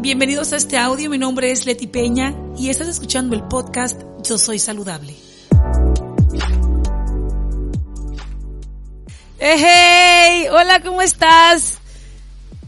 Bienvenidos 0.00 0.52
a 0.52 0.56
este 0.56 0.78
audio, 0.78 1.10
mi 1.10 1.18
nombre 1.18 1.50
es 1.50 1.66
Leti 1.66 1.88
Peña 1.88 2.32
y 2.56 2.70
estás 2.70 2.86
escuchando 2.86 3.34
el 3.34 3.42
podcast 3.42 4.00
Yo 4.22 4.38
Soy 4.38 4.60
Saludable. 4.60 5.16
Hey, 9.40 10.46
hola, 10.52 10.80
¿cómo 10.84 11.02
estás? 11.02 11.80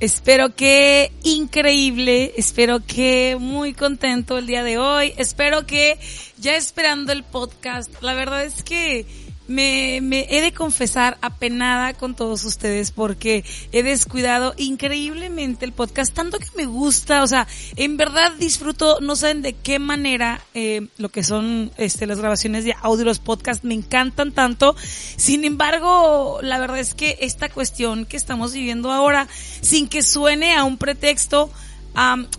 Espero 0.01 0.57
que 0.57 1.13
increíble, 1.23 2.33
espero 2.37 2.85
que 2.85 3.37
muy 3.39 3.75
contento 3.75 4.39
el 4.39 4.49
día 4.49 4.65
de 4.65 4.79
hoy, 4.79 5.15
espero 5.17 5.67
que 5.67 6.01
ya 6.37 6.57
esperando 6.57 7.13
el 7.13 7.23
podcast. 7.23 7.93
La 8.03 8.15
verdad 8.15 8.45
es 8.45 8.65
que 8.65 9.07
me, 9.51 10.01
me 10.01 10.29
he 10.31 10.41
de 10.43 10.53
confesar 10.53 11.19
apenada 11.23 11.93
con 11.95 12.15
todos 12.15 12.45
ustedes 12.45 12.93
porque 12.93 13.45
he 13.73 13.83
descuidado 13.83 14.55
increíblemente 14.57 15.65
el 15.65 15.73
podcast, 15.73 16.15
tanto 16.15 16.39
que 16.39 16.47
me 16.57 16.67
gusta, 16.67 17.25
o 17.25 17.27
sea, 17.27 17.49
en 17.75 17.97
verdad 17.97 18.33
disfruto, 18.39 18.99
no 19.01 19.17
saben 19.17 19.43
de 19.43 19.55
qué 19.55 19.81
manera 19.81 20.41
eh, 20.55 20.87
lo 20.99 21.09
que 21.09 21.25
son 21.25 21.73
este 21.79 22.07
las 22.07 22.21
grabaciones 22.21 22.65
de 22.65 22.77
audio, 22.81 23.05
los 23.05 23.19
podcasts 23.19 23.65
me 23.65 23.75
encantan 23.75 24.31
tanto. 24.31 24.77
Sin 25.17 25.45
embargo, 25.45 26.39
la 26.43 26.61
verdad 26.61 26.79
es 26.79 26.95
que 26.95 27.19
esta 27.21 27.49
cuestión 27.49 28.07
que 28.07 28.17
estamos 28.17 28.53
viviendo 28.53 28.93
ahora, 28.93 29.27
sin 29.61 29.89
que 29.89 30.03
suene 30.03 30.55
a 30.55 30.63
un 30.63 30.79
pretexto, 30.79 31.51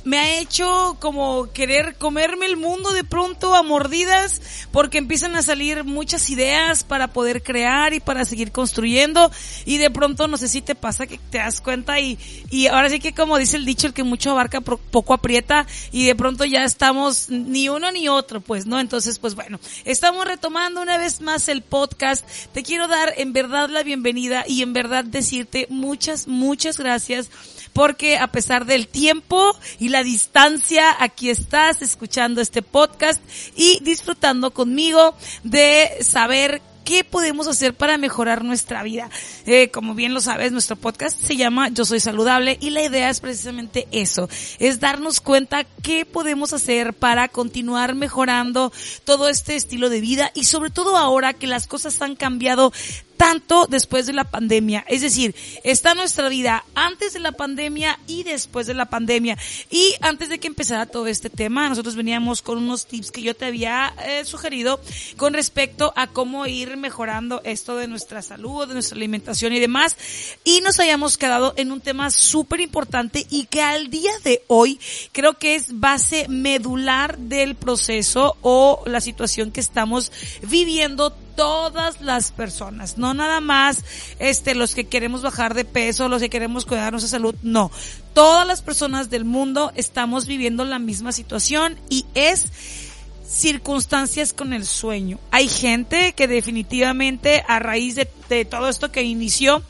me 0.04 0.18
ha 0.18 0.40
hecho 0.40 0.98
como 1.00 1.52
querer 1.52 1.96
comerme 1.96 2.46
el 2.46 2.58
mundo 2.58 2.92
de 2.92 3.04
pronto 3.04 3.54
a 3.56 3.64
mordidas 3.64 4.42
porque 4.72 4.98
empiezan 4.98 5.36
a 5.36 5.42
salir 5.42 5.84
muchas 5.84 6.30
ideas 6.30 6.84
para 6.84 7.08
poder 7.08 7.44
crear 7.44 7.94
y 7.94 8.00
para 8.00 8.26
seguir 8.26 8.52
construyendo 8.52 9.32
y 9.66 9.78
de 9.78 9.92
pronto 9.92 10.28
no 10.28 10.38
sé 10.38 10.48
si 10.48 10.62
te 10.62 10.76
pasa 10.76 11.06
que 11.06 11.18
te 11.18 11.40
das 11.40 11.62
cuenta 11.62 12.00
y, 12.00 12.18
y 12.50 12.68
ahora 12.68 12.90
sí 12.90 13.00
que 13.00 13.14
como 13.14 13.38
dice 13.38 13.58
el 13.58 13.66
dicho 13.66 13.88
el 13.88 13.94
que 13.94 14.04
mucho 14.04 14.32
abarca 14.32 14.62
poco 14.62 15.14
aprieta 15.14 15.68
y 15.92 16.06
de 16.06 16.16
pronto 16.16 16.46
ya 16.46 16.64
estamos 16.64 17.30
ni 17.30 17.70
uno 17.70 17.92
ni 17.92 18.08
otro 18.08 18.42
pues 18.42 18.66
no 18.66 18.80
entonces 18.80 19.20
pues 19.20 19.36
bueno 19.36 19.60
estamos 19.86 20.26
retomando 20.26 20.82
una 20.82 20.98
vez 20.98 21.22
más 21.22 21.48
el 21.50 21.62
podcast. 21.62 22.26
Te 22.54 22.64
quiero 22.64 22.88
dar 22.88 23.14
en 23.18 23.34
verdad 23.34 23.70
la 23.70 23.84
bienvenida 23.84 24.44
y 24.48 24.62
en 24.62 24.74
verdad 24.74 25.04
decirte 25.04 25.68
muchas 25.70 26.28
muchas 26.28 26.78
gracias 26.78 27.30
porque 27.74 28.18
a 28.18 28.28
pesar 28.28 28.66
del 28.66 28.88
tiempo 28.88 29.56
y 29.80 29.90
la 29.90 30.04
distancia, 30.04 30.96
aquí 31.00 31.30
estás 31.30 31.82
escuchando 31.82 32.42
este 32.42 32.62
podcast 32.62 33.22
y 33.56 33.80
disfrutando 33.84 34.52
conmigo 34.52 35.16
de 35.44 35.90
saber 36.02 36.62
qué 36.84 37.04
podemos 37.04 37.48
hacer 37.48 37.74
para 37.74 37.98
mejorar 37.98 38.44
nuestra 38.44 38.84
vida. 38.84 39.10
Eh, 39.46 39.70
como 39.70 39.96
bien 39.96 40.14
lo 40.14 40.22
sabes, 40.22 40.52
nuestro 40.52 40.76
podcast 40.76 41.20
se 41.20 41.38
llama 41.38 41.70
Yo 41.70 41.86
Soy 41.86 42.00
Saludable 42.00 42.58
y 42.60 42.72
la 42.72 42.84
idea 42.84 43.10
es 43.10 43.20
precisamente 43.20 43.88
eso, 43.92 44.30
es 44.60 44.80
darnos 44.80 45.22
cuenta 45.22 45.66
qué 45.84 46.06
podemos 46.06 46.54
hacer 46.54 46.94
para 46.94 47.28
continuar 47.28 47.96
mejorando 47.96 48.72
todo 49.04 49.30
este 49.30 49.56
estilo 49.56 49.90
de 49.90 50.02
vida 50.02 50.32
y 50.34 50.46
sobre 50.46 50.70
todo 50.70 50.98
ahora 50.98 51.34
que 51.34 51.48
las 51.48 51.68
cosas 51.68 52.02
han 52.02 52.16
cambiado 52.16 52.74
tanto 53.22 53.68
después 53.70 54.08
de 54.08 54.14
la 54.14 54.24
pandemia. 54.24 54.84
Es 54.88 55.02
decir, 55.02 55.36
está 55.64 55.94
nuestra 55.94 56.28
vida 56.28 56.66
antes 56.74 57.14
de 57.14 57.20
la 57.20 57.32
pandemia 57.32 58.00
y 58.08 58.24
después 58.24 58.66
de 58.66 58.74
la 58.74 58.88
pandemia. 58.88 59.38
Y 59.70 59.94
antes 60.02 60.28
de 60.30 60.40
que 60.40 60.48
empezara 60.48 60.88
todo 60.88 61.06
este 61.06 61.30
tema, 61.30 61.70
nosotros 61.70 61.96
veníamos 61.96 62.42
con 62.42 62.58
unos 62.58 62.88
tips 62.88 63.12
que 63.12 63.22
yo 63.22 63.36
te 63.36 63.46
había 63.46 63.94
eh, 64.08 64.26
sugerido 64.26 64.82
con 65.18 65.36
respecto 65.36 65.94
a 65.96 66.08
cómo 66.08 66.48
ir 66.48 66.78
mejorando 66.78 67.42
esto 67.44 67.76
de 67.76 67.88
nuestra 67.88 68.24
salud, 68.24 68.68
de 68.68 68.74
nuestra 68.74 68.96
alimentación 68.96 69.54
y 69.54 69.60
demás. 69.60 69.98
Y 70.44 70.62
nos 70.62 70.80
habíamos 70.80 71.20
quedado 71.20 71.54
en 71.58 71.72
un 71.72 71.80
tema 71.80 72.10
súper 72.10 72.60
importante 72.60 73.28
y 73.30 73.46
que 73.46 73.62
al 73.62 73.92
día 73.92 74.14
de 74.24 74.42
hoy 74.48 74.80
creo 75.12 75.38
que 75.38 75.54
es 75.54 75.80
base 75.80 76.28
medular 76.28 77.20
del 77.20 77.54
proceso 77.54 78.36
o 78.42 78.82
la 78.88 79.00
situación 79.00 79.52
que 79.52 79.60
estamos 79.60 80.12
viviendo 80.42 81.16
todas 81.36 82.02
las 82.02 82.32
personas, 82.32 82.98
no 82.98 83.14
nada 83.14 83.42
más 83.42 83.84
este 84.20 84.56
los 84.56 84.76
que 84.76 84.86
queremos 84.86 85.22
bajar 85.22 85.54
de 85.54 85.66
peso, 85.66 86.10
los 86.10 86.22
que 86.22 86.30
queremos 86.30 86.66
cuidar 86.66 86.92
nuestra 86.92 87.10
salud, 87.10 87.36
no. 87.42 87.72
Todas 88.14 88.46
las 88.46 88.62
personas 88.62 89.10
del 89.10 89.26
mundo 89.26 89.72
estamos 89.76 90.28
viviendo 90.28 90.66
la 90.66 90.80
misma 90.80 91.12
situación 91.12 91.78
y 91.90 92.06
es 92.14 92.46
circunstancias 93.26 94.34
con 94.34 94.54
el 94.54 94.66
sueño. 94.66 95.20
Hay 95.32 95.48
gente 95.48 96.14
que 96.14 96.28
definitivamente 96.28 97.44
a 97.48 97.60
raíz 97.60 97.96
de, 97.96 98.10
de 98.30 98.46
todo 98.46 98.68
esto 98.68 98.92
que 98.92 99.04
inició 99.04 99.64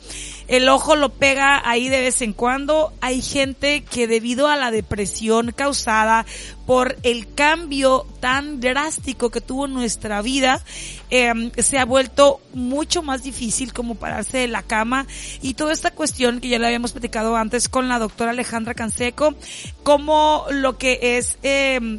el 0.52 0.68
ojo 0.68 0.96
lo 0.96 1.08
pega 1.08 1.62
ahí 1.64 1.88
de 1.88 2.02
vez 2.02 2.20
en 2.20 2.34
cuando. 2.34 2.92
Hay 3.00 3.22
gente 3.22 3.84
que 3.84 4.06
debido 4.06 4.48
a 4.48 4.56
la 4.56 4.70
depresión 4.70 5.50
causada 5.56 6.26
por 6.66 6.96
el 7.04 7.32
cambio 7.34 8.06
tan 8.20 8.60
drástico 8.60 9.30
que 9.30 9.40
tuvo 9.40 9.66
nuestra 9.66 10.20
vida, 10.20 10.62
em, 11.08 11.50
se 11.56 11.78
ha 11.78 11.86
vuelto 11.86 12.42
mucho 12.52 13.02
más 13.02 13.22
difícil 13.22 13.72
como 13.72 13.94
pararse 13.94 14.36
de 14.36 14.48
la 14.48 14.62
cama 14.62 15.06
y 15.40 15.54
toda 15.54 15.72
esta 15.72 15.90
cuestión 15.90 16.38
que 16.38 16.48
ya 16.48 16.58
la 16.58 16.66
habíamos 16.66 16.92
platicado 16.92 17.34
antes 17.34 17.70
con 17.70 17.88
la 17.88 17.98
doctora 17.98 18.32
Alejandra 18.32 18.74
Canseco, 18.74 19.34
como 19.82 20.44
lo 20.50 20.76
que 20.76 21.16
es 21.16 21.38
eh, 21.42 21.98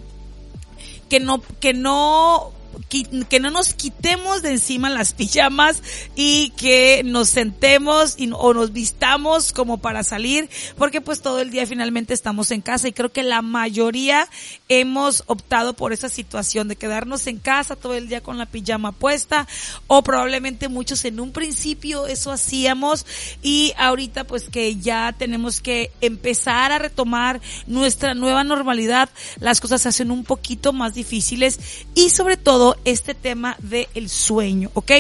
que 1.10 1.20
no 1.20 1.42
que 1.60 1.74
no 1.74 2.53
que 2.90 3.40
no 3.40 3.52
nos 3.52 3.74
quitemos 3.74 4.42
de 4.42 4.52
encima 4.52 4.90
las 4.90 5.14
pijamas 5.14 5.82
y 6.16 6.50
que 6.52 7.02
nos 7.04 7.30
sentemos 7.30 8.16
y, 8.18 8.30
o 8.34 8.54
nos 8.54 8.72
vistamos 8.72 9.52
como 9.52 9.80
para 9.80 10.04
salir, 10.04 10.50
porque 10.78 11.02
pues 11.02 11.22
todo 11.22 11.40
el 11.40 11.52
día 11.52 11.66
finalmente 11.66 12.14
estamos 12.14 12.52
en 12.52 12.62
casa 12.62 12.88
y 12.88 12.94
creo 12.94 13.12
que 13.12 13.24
la 13.24 13.42
mayoría 13.42 14.28
hemos 14.70 15.24
optado 15.28 15.74
por 15.74 15.94
esa 15.94 16.10
situación 16.10 16.68
de 16.68 16.76
quedarnos 16.76 17.28
en 17.28 17.40
casa 17.40 17.76
todo 17.76 17.94
el 17.94 18.08
día 18.08 18.22
con 18.22 18.38
la 18.38 18.46
pijama 18.46 18.92
puesta 18.92 19.48
o 19.88 20.04
probablemente 20.04 20.68
muchos 20.68 21.06
en 21.06 21.20
un 21.20 21.32
principio 21.32 22.08
eso 22.08 22.32
hacíamos 22.32 23.06
y 23.42 23.74
ahorita 23.78 24.24
pues 24.26 24.50
que 24.50 24.78
ya 24.78 25.14
tenemos 25.18 25.62
que 25.62 25.92
empezar 26.02 26.72
a 26.72 26.80
retomar 26.80 27.42
nuestra 27.68 28.14
nueva 28.14 28.44
normalidad, 28.44 29.10
las 29.40 29.60
cosas 29.60 29.82
se 29.82 29.90
hacen 29.90 30.12
un 30.12 30.24
poquito 30.24 30.74
más 30.74 30.94
difíciles 30.94 31.60
y 31.96 32.10
sobre 32.10 32.38
todo 32.38 32.63
este 32.86 33.14
tema 33.14 33.58
del 33.60 34.10
sueño, 34.10 34.72
¿ok? 34.74 34.92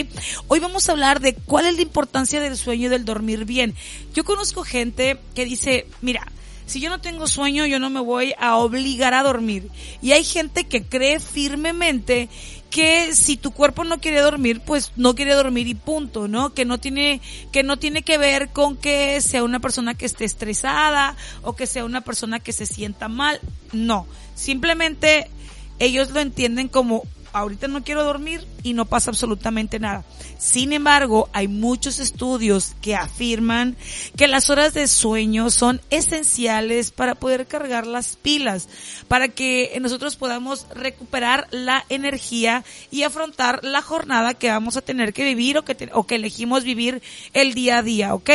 Hoy 0.47 0.59
vamos 0.59 0.87
a 0.87 0.91
hablar 0.91 1.19
de 1.19 1.33
cuál 1.35 1.65
es 1.65 1.75
la 1.75 1.81
importancia 1.81 2.39
del 2.39 2.57
sueño 2.57 2.87
y 2.87 2.89
del 2.89 3.05
dormir 3.05 3.45
bien. 3.45 3.75
Yo 4.13 4.23
conozco 4.23 4.63
gente 4.63 5.19
que 5.35 5.45
dice, 5.45 5.87
mira, 6.01 6.27
si 6.65 6.79
yo 6.79 6.89
no 6.89 6.99
tengo 7.01 7.27
sueño, 7.27 7.65
yo 7.65 7.79
no 7.79 7.89
me 7.89 7.99
voy 7.99 8.33
a 8.39 8.55
obligar 8.57 9.13
a 9.13 9.23
dormir. 9.23 9.69
Y 10.01 10.11
hay 10.13 10.23
gente 10.23 10.65
que 10.65 10.83
cree 10.83 11.19
firmemente 11.19 12.29
que 12.69 13.13
si 13.13 13.37
tu 13.37 13.51
cuerpo 13.51 13.83
no 13.83 13.99
quiere 13.99 14.19
dormir, 14.21 14.61
pues 14.61 14.93
no 14.95 15.13
quiere 15.13 15.33
dormir 15.33 15.67
y 15.67 15.75
punto, 15.75 16.27
¿no? 16.27 16.53
Que 16.53 16.65
no 16.65 16.79
tiene, 16.79 17.21
que 17.51 17.61
no 17.61 17.77
tiene 17.77 18.01
que 18.01 18.17
ver 18.17 18.49
con 18.49 18.77
que 18.77 19.21
sea 19.21 19.43
una 19.43 19.59
persona 19.59 19.93
que 19.93 20.05
esté 20.05 20.25
estresada 20.25 21.15
o 21.43 21.55
que 21.55 21.67
sea 21.67 21.85
una 21.85 22.01
persona 22.01 22.39
que 22.39 22.51
se 22.51 22.65
sienta 22.65 23.07
mal. 23.07 23.39
No. 23.73 24.07
Simplemente 24.33 25.29
ellos 25.77 26.11
lo 26.11 26.19
entienden 26.19 26.67
como 26.67 27.03
ahorita 27.33 27.67
no 27.67 27.83
quiero 27.83 28.03
dormir 28.03 28.47
y 28.63 28.73
no 28.73 28.85
pasa 28.85 29.11
absolutamente 29.11 29.79
nada. 29.79 30.05
Sin 30.37 30.71
embargo, 30.71 31.29
hay 31.33 31.47
muchos 31.47 31.99
estudios 31.99 32.75
que 32.81 32.95
afirman 32.95 33.75
que 34.15 34.27
las 34.27 34.49
horas 34.49 34.73
de 34.73 34.87
sueño 34.87 35.49
son 35.49 35.81
esenciales 35.89 36.91
para 36.91 37.15
poder 37.15 37.47
cargar 37.47 37.87
las 37.87 38.15
pilas, 38.15 38.69
para 39.07 39.27
que 39.27 39.77
nosotros 39.81 40.15
podamos 40.15 40.67
recuperar 40.73 41.47
la 41.51 41.83
energía 41.89 42.63
y 42.91 43.03
afrontar 43.03 43.63
la 43.63 43.81
jornada 43.81 44.33
que 44.33 44.49
vamos 44.49 44.77
a 44.77 44.81
tener 44.81 45.13
que 45.13 45.25
vivir 45.25 45.57
o 45.57 45.65
que, 45.65 45.89
o 45.93 46.05
que 46.05 46.15
elegimos 46.15 46.63
vivir 46.63 47.01
el 47.33 47.53
día 47.53 47.79
a 47.79 47.83
día, 47.83 48.13
¿ok? 48.13 48.29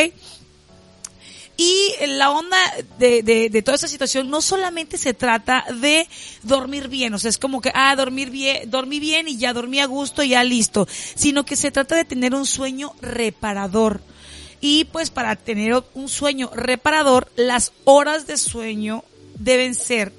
Y 1.61 1.93
la 2.07 2.31
onda 2.31 2.57
de, 3.01 3.25
de, 3.25 3.63
toda 3.63 3.75
esa 3.75 3.89
situación 3.89 4.31
no 4.31 4.41
solamente 4.41 4.97
se 4.97 5.13
trata 5.13 5.65
de 5.81 6.07
dormir 6.45 6.87
bien, 6.87 7.13
o 7.15 7.19
sea, 7.19 7.31
es 7.31 7.37
como 7.37 7.61
que, 7.61 7.73
ah, 7.75 7.97
dormir 7.97 8.31
bien, 8.31 8.71
dormí 8.71 9.01
bien 9.01 9.27
y 9.27 9.39
ya 9.39 9.53
dormí 9.53 9.81
a 9.81 9.87
gusto 9.87 10.23
y 10.23 10.29
ya 10.29 10.45
listo, 10.45 10.87
sino 11.17 11.45
que 11.45 11.57
se 11.57 11.73
trata 11.73 11.97
de 11.97 12.05
tener 12.05 12.33
un 12.33 12.47
sueño 12.47 12.95
reparador. 13.01 14.01
Y 14.61 14.85
pues 14.85 15.11
para 15.11 15.35
tener 15.35 15.83
un 15.95 16.09
sueño 16.09 16.49
reparador, 16.55 17.29
las 17.35 17.73
horas 17.83 18.29
de 18.29 18.37
sueño 18.37 19.03
deben 19.37 19.75
ser 19.75 20.13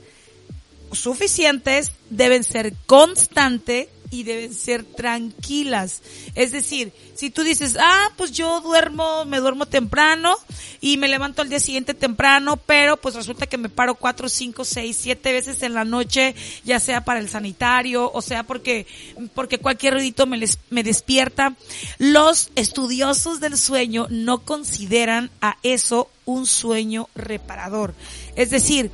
suficientes, 0.92 1.94
deben 2.10 2.44
ser 2.44 2.74
constantes 2.86 3.88
y 4.12 4.24
deben 4.24 4.54
ser 4.54 4.84
tranquilas. 4.84 6.02
Es 6.36 6.52
decir, 6.52 6.92
si 7.16 7.30
tú 7.30 7.44
dices, 7.44 7.78
ah, 7.80 8.10
pues 8.18 8.32
yo 8.32 8.62
duermo, 8.62 9.26
me 9.26 9.40
duermo 9.40 9.66
temprano 9.66 10.36
y 10.82 10.98
me 10.98 11.08
levanto 11.08 11.42
al 11.42 11.50
día 11.50 11.60
siguiente 11.60 11.94
temprano, 11.94 12.58
pero 12.58 12.98
pues 12.98 13.16
resulta 13.16 13.46
que 13.48 13.58
me 13.58 13.70
paro 13.70 13.96
cuatro, 13.96 14.30
cinco, 14.30 14.66
seis, 14.66 14.98
siete 15.00 15.32
veces 15.32 15.62
en 15.64 15.74
la 15.74 15.86
noche, 15.86 16.36
ya 16.64 16.80
sea 16.80 17.04
para 17.04 17.20
el 17.20 17.30
sanitario, 17.30 18.12
o 18.12 18.22
sea 18.22 18.44
porque, 18.44 18.88
porque 19.34 19.60
cualquier 19.60 19.94
ruidito 19.94 20.26
me, 20.26 20.38
les, 20.38 20.58
me 20.70 20.84
despierta. 20.84 21.56
Los 21.98 22.52
estudiosos 22.56 23.40
del 23.40 23.58
sueño 23.58 24.08
no 24.10 24.40
consideran 24.40 25.30
a 25.42 25.58
eso 25.64 26.10
un 26.26 26.46
sueño 26.46 27.10
reparador. 27.16 27.94
Es 28.36 28.50
decir, 28.50 28.92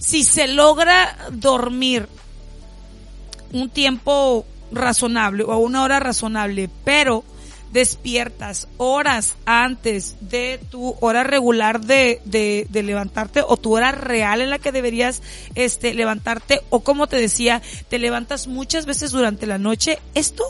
si 0.00 0.24
se 0.24 0.48
logra 0.48 1.16
dormir 1.32 2.08
un 3.52 3.70
tiempo 3.70 4.46
razonable 4.72 5.44
o 5.44 5.58
una 5.58 5.82
hora 5.82 6.00
razonable, 6.00 6.68
pero 6.84 7.24
despiertas 7.72 8.68
horas 8.76 9.36
antes 9.44 10.16
de 10.20 10.60
tu 10.70 10.96
hora 11.00 11.24
regular 11.24 11.80
de, 11.80 12.20
de, 12.24 12.66
de, 12.70 12.82
levantarte 12.82 13.42
o 13.46 13.56
tu 13.56 13.74
hora 13.76 13.92
real 13.92 14.40
en 14.40 14.50
la 14.50 14.58
que 14.58 14.72
deberías 14.72 15.20
este 15.56 15.92
levantarte 15.92 16.60
o 16.70 16.80
como 16.80 17.06
te 17.06 17.16
decía, 17.16 17.60
te 17.88 17.98
levantas 17.98 18.46
muchas 18.46 18.86
veces 18.86 19.10
durante 19.10 19.46
la 19.46 19.58
noche, 19.58 19.98
esto 20.14 20.44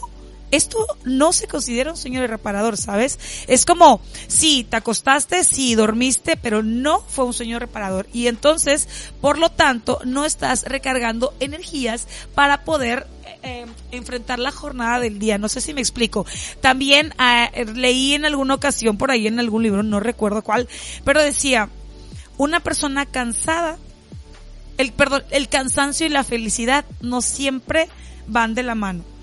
esto 0.50 0.86
no 1.04 1.32
se 1.32 1.48
considera 1.48 1.90
un 1.90 1.96
sueño 1.96 2.24
reparador, 2.26 2.76
¿sabes? 2.76 3.18
Es 3.46 3.66
como, 3.66 4.00
sí, 4.28 4.66
te 4.68 4.76
acostaste, 4.76 5.44
sí, 5.44 5.74
dormiste, 5.74 6.36
pero 6.36 6.62
no 6.62 7.00
fue 7.00 7.24
un 7.24 7.32
sueño 7.32 7.58
reparador. 7.58 8.06
Y 8.12 8.28
entonces, 8.28 8.88
por 9.20 9.38
lo 9.38 9.50
tanto, 9.50 10.00
no 10.04 10.24
estás 10.24 10.64
recargando 10.64 11.34
energías 11.40 12.06
para 12.34 12.64
poder 12.64 13.06
eh, 13.42 13.66
enfrentar 13.90 14.38
la 14.38 14.52
jornada 14.52 15.00
del 15.00 15.18
día. 15.18 15.38
No 15.38 15.48
sé 15.48 15.60
si 15.60 15.74
me 15.74 15.80
explico. 15.80 16.26
También 16.60 17.12
eh, 17.18 17.64
leí 17.74 18.14
en 18.14 18.24
alguna 18.24 18.54
ocasión 18.54 18.98
por 18.98 19.10
ahí 19.10 19.26
en 19.26 19.40
algún 19.40 19.62
libro, 19.62 19.82
no 19.82 20.00
recuerdo 20.00 20.42
cuál, 20.42 20.68
pero 21.04 21.22
decía, 21.22 21.68
una 22.38 22.60
persona 22.60 23.06
cansada, 23.06 23.78
el, 24.78 24.92
perdón, 24.92 25.24
el 25.30 25.48
cansancio 25.48 26.06
y 26.06 26.10
la 26.10 26.24
felicidad 26.24 26.84
no 27.00 27.22
siempre 27.22 27.88
van 28.26 28.54
de 28.54 28.62
la 28.62 28.74
mano. 28.74 29.15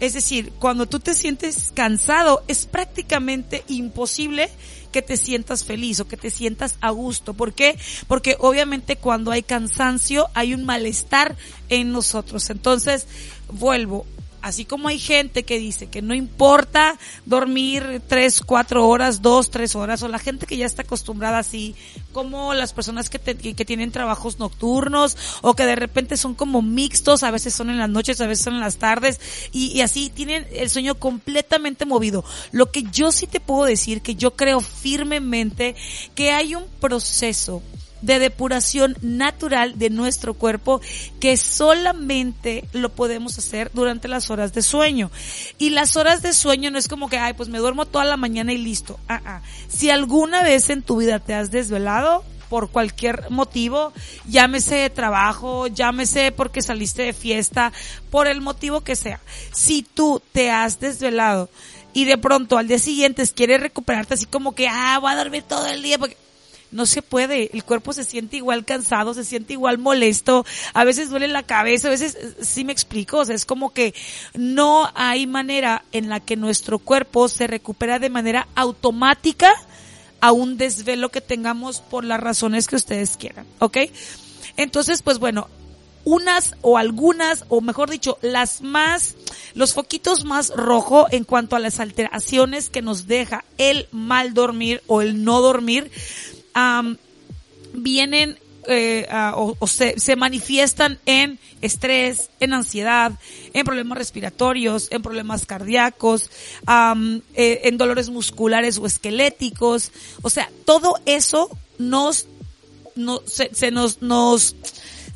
Es 0.00 0.14
decir, 0.14 0.52
cuando 0.58 0.86
tú 0.86 0.98
te 0.98 1.14
sientes 1.14 1.72
cansado, 1.74 2.42
es 2.48 2.66
prácticamente 2.66 3.62
imposible 3.68 4.50
que 4.90 5.02
te 5.02 5.16
sientas 5.16 5.64
feliz 5.64 6.00
o 6.00 6.08
que 6.08 6.16
te 6.16 6.30
sientas 6.30 6.76
a 6.80 6.90
gusto. 6.90 7.34
¿Por 7.34 7.52
qué? 7.52 7.78
Porque 8.08 8.36
obviamente 8.40 8.96
cuando 8.96 9.30
hay 9.30 9.42
cansancio 9.42 10.28
hay 10.34 10.54
un 10.54 10.64
malestar 10.64 11.36
en 11.68 11.92
nosotros. 11.92 12.50
Entonces, 12.50 13.06
vuelvo, 13.52 14.06
así 14.42 14.64
como 14.64 14.88
hay 14.88 14.98
gente 14.98 15.44
que 15.44 15.58
dice 15.58 15.88
que 15.88 16.02
no 16.02 16.14
importa 16.14 16.98
dormir 17.26 18.02
tres, 18.06 18.40
cuatro 18.40 18.86
horas, 18.88 19.22
dos, 19.22 19.50
tres 19.50 19.74
horas, 19.74 20.02
o 20.02 20.08
la 20.08 20.18
gente 20.18 20.46
que 20.46 20.56
ya 20.56 20.66
está 20.66 20.82
acostumbrada 20.82 21.38
así, 21.38 21.74
como 22.12 22.54
las 22.54 22.72
personas 22.72 23.10
que, 23.10 23.18
que, 23.18 23.64
tienen 23.64 23.92
trabajos 23.92 24.38
nocturnos, 24.38 25.16
o 25.42 25.54
que 25.54 25.66
de 25.66 25.76
repente 25.76 26.16
son 26.16 26.34
como 26.34 26.62
mixtos, 26.62 27.22
a 27.22 27.30
veces 27.30 27.54
son 27.54 27.70
en 27.70 27.78
las 27.78 27.90
noches, 27.90 28.20
a 28.20 28.26
veces 28.26 28.44
son 28.44 28.54
en 28.54 28.60
las 28.60 28.76
tardes, 28.76 29.20
y, 29.52 29.66
y 29.68 29.80
así 29.82 30.10
tienen 30.10 30.46
el 30.52 30.70
sueño 30.70 30.94
completamente 30.96 31.84
movido. 31.84 32.24
Lo 32.52 32.70
que 32.70 32.84
yo 32.84 33.12
sí 33.12 33.26
te 33.26 33.40
puedo 33.40 33.64
decir, 33.64 34.02
que 34.02 34.14
yo 34.14 34.36
creo 34.36 34.60
firmemente 34.60 35.74
que 36.14 36.32
hay 36.32 36.54
un 36.54 36.64
proceso 36.80 37.62
de 38.02 38.18
depuración 38.18 38.96
natural 39.02 39.78
de 39.78 39.90
nuestro 39.90 40.34
cuerpo 40.34 40.80
que 41.20 41.36
solamente 41.36 42.64
lo 42.72 42.90
podemos 42.90 43.38
hacer 43.38 43.70
durante 43.74 44.08
las 44.08 44.30
horas 44.30 44.52
de 44.52 44.62
sueño. 44.62 45.10
Y 45.58 45.70
las 45.70 45.96
horas 45.96 46.22
de 46.22 46.32
sueño 46.32 46.70
no 46.70 46.78
es 46.78 46.88
como 46.88 47.08
que, 47.08 47.18
ay, 47.18 47.34
pues 47.34 47.48
me 47.48 47.58
duermo 47.58 47.86
toda 47.86 48.04
la 48.04 48.16
mañana 48.16 48.52
y 48.52 48.58
listo. 48.58 48.98
Ah, 49.08 49.20
ah. 49.24 49.42
Si 49.68 49.90
alguna 49.90 50.42
vez 50.42 50.70
en 50.70 50.82
tu 50.82 50.96
vida 50.96 51.18
te 51.18 51.34
has 51.34 51.50
desvelado, 51.50 52.24
por 52.50 52.68
cualquier 52.70 53.30
motivo, 53.30 53.92
llámese 54.28 54.74
de 54.74 54.90
trabajo, 54.90 55.68
llámese 55.68 56.32
porque 56.32 56.60
saliste 56.60 57.02
de 57.02 57.12
fiesta, 57.12 57.72
por 58.10 58.26
el 58.26 58.40
motivo 58.40 58.80
que 58.80 58.96
sea. 58.96 59.20
Si 59.52 59.82
tú 59.82 60.20
te 60.32 60.50
has 60.50 60.80
desvelado 60.80 61.48
y 61.92 62.04
de 62.06 62.18
pronto 62.18 62.58
al 62.58 62.66
día 62.66 62.80
siguiente 62.80 63.24
quieres 63.28 63.60
recuperarte 63.60 64.14
así 64.14 64.26
como 64.26 64.54
que, 64.54 64.68
ah, 64.68 64.98
voy 65.00 65.12
a 65.12 65.16
dormir 65.16 65.44
todo 65.44 65.64
el 65.66 65.80
día 65.80 65.96
porque 65.96 66.16
no 66.72 66.86
se 66.86 67.02
puede, 67.02 67.50
el 67.52 67.64
cuerpo 67.64 67.92
se 67.92 68.04
siente 68.04 68.36
igual 68.36 68.64
cansado, 68.64 69.14
se 69.14 69.24
siente 69.24 69.54
igual 69.54 69.78
molesto, 69.78 70.44
a 70.72 70.84
veces 70.84 71.10
duele 71.10 71.28
la 71.28 71.42
cabeza, 71.42 71.88
a 71.88 71.90
veces 71.90 72.16
sí 72.40 72.64
me 72.64 72.72
explico, 72.72 73.18
o 73.18 73.24
sea, 73.24 73.34
es 73.34 73.44
como 73.44 73.72
que 73.72 73.94
no 74.34 74.90
hay 74.94 75.26
manera 75.26 75.84
en 75.92 76.08
la 76.08 76.20
que 76.20 76.36
nuestro 76.36 76.78
cuerpo 76.78 77.28
se 77.28 77.46
recupera 77.46 77.98
de 77.98 78.10
manera 78.10 78.48
automática 78.54 79.52
a 80.20 80.32
un 80.32 80.56
desvelo 80.56 81.08
que 81.08 81.20
tengamos 81.20 81.80
por 81.80 82.04
las 82.04 82.20
razones 82.20 82.66
que 82.66 82.76
ustedes 82.76 83.16
quieran, 83.16 83.46
¿ok? 83.58 83.78
Entonces, 84.56 85.02
pues 85.02 85.18
bueno, 85.18 85.48
unas 86.04 86.54
o 86.62 86.78
algunas, 86.78 87.44
o 87.48 87.60
mejor 87.60 87.90
dicho, 87.90 88.18
las 88.22 88.62
más, 88.62 89.16
los 89.54 89.74
foquitos 89.74 90.24
más 90.24 90.50
rojo 90.50 91.06
en 91.10 91.24
cuanto 91.24 91.56
a 91.56 91.60
las 91.60 91.80
alteraciones 91.80 92.70
que 92.70 92.82
nos 92.82 93.06
deja 93.06 93.44
el 93.58 93.88
mal 93.90 94.34
dormir 94.34 94.82
o 94.86 95.02
el 95.02 95.24
no 95.24 95.40
dormir, 95.40 95.90
vienen 97.72 98.38
eh, 98.66 99.06
o, 99.34 99.66
se, 99.66 99.98
se, 99.98 100.16
manifiestan 100.16 100.98
en 101.06 101.38
estrés, 101.62 102.30
en 102.40 102.52
ansiedad, 102.52 103.12
en 103.52 103.64
problemas 103.64 103.98
respiratorios, 103.98 104.88
en 104.90 105.02
problemas 105.02 105.46
cardíacos, 105.46 106.30
eh, 107.34 107.60
en 107.64 107.78
dolores 107.78 108.10
musculares 108.10 108.78
o 108.78 108.86
esqueléticos. 108.86 109.92
O 110.22 110.30
sea, 110.30 110.50
todo 110.64 111.00
eso 111.06 111.50
nos, 111.78 112.26
no, 112.96 113.22
se, 113.26 113.54
se 113.54 113.70
nos, 113.70 114.02
nos, 114.02 114.54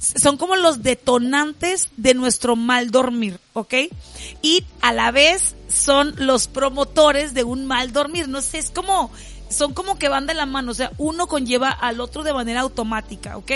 son 0.01 0.37
como 0.37 0.57
los 0.57 0.83
detonantes 0.83 1.91
de 1.97 2.15
nuestro 2.15 2.57
mal 2.57 2.91
dormir, 2.91 3.39
¿ok? 3.53 3.75
Y 4.43 4.65
a 4.81 4.93
la 4.93 5.11
vez 5.11 5.55
son 5.69 6.15
los 6.17 6.49
promotores 6.49 7.35
de 7.35 7.45
un 7.45 7.67
mal 7.67 7.93
dormir. 7.93 8.29
No 8.29 8.41
sé, 8.41 8.59
es 8.59 8.71
como, 8.71 9.11
son 9.55 9.73
como 9.73 9.99
que 9.99 10.09
van 10.09 10.27
de 10.27 10.35
la 10.35 10.47
mano, 10.47 10.73
o 10.73 10.75
sea, 10.75 10.93
uno 10.99 11.27
conlleva 11.27 11.71
al 11.71 12.01
otro 12.01 12.23
de 12.23 12.35
manera 12.35 12.61
automática, 12.61 13.37
¿ok? 13.37 13.53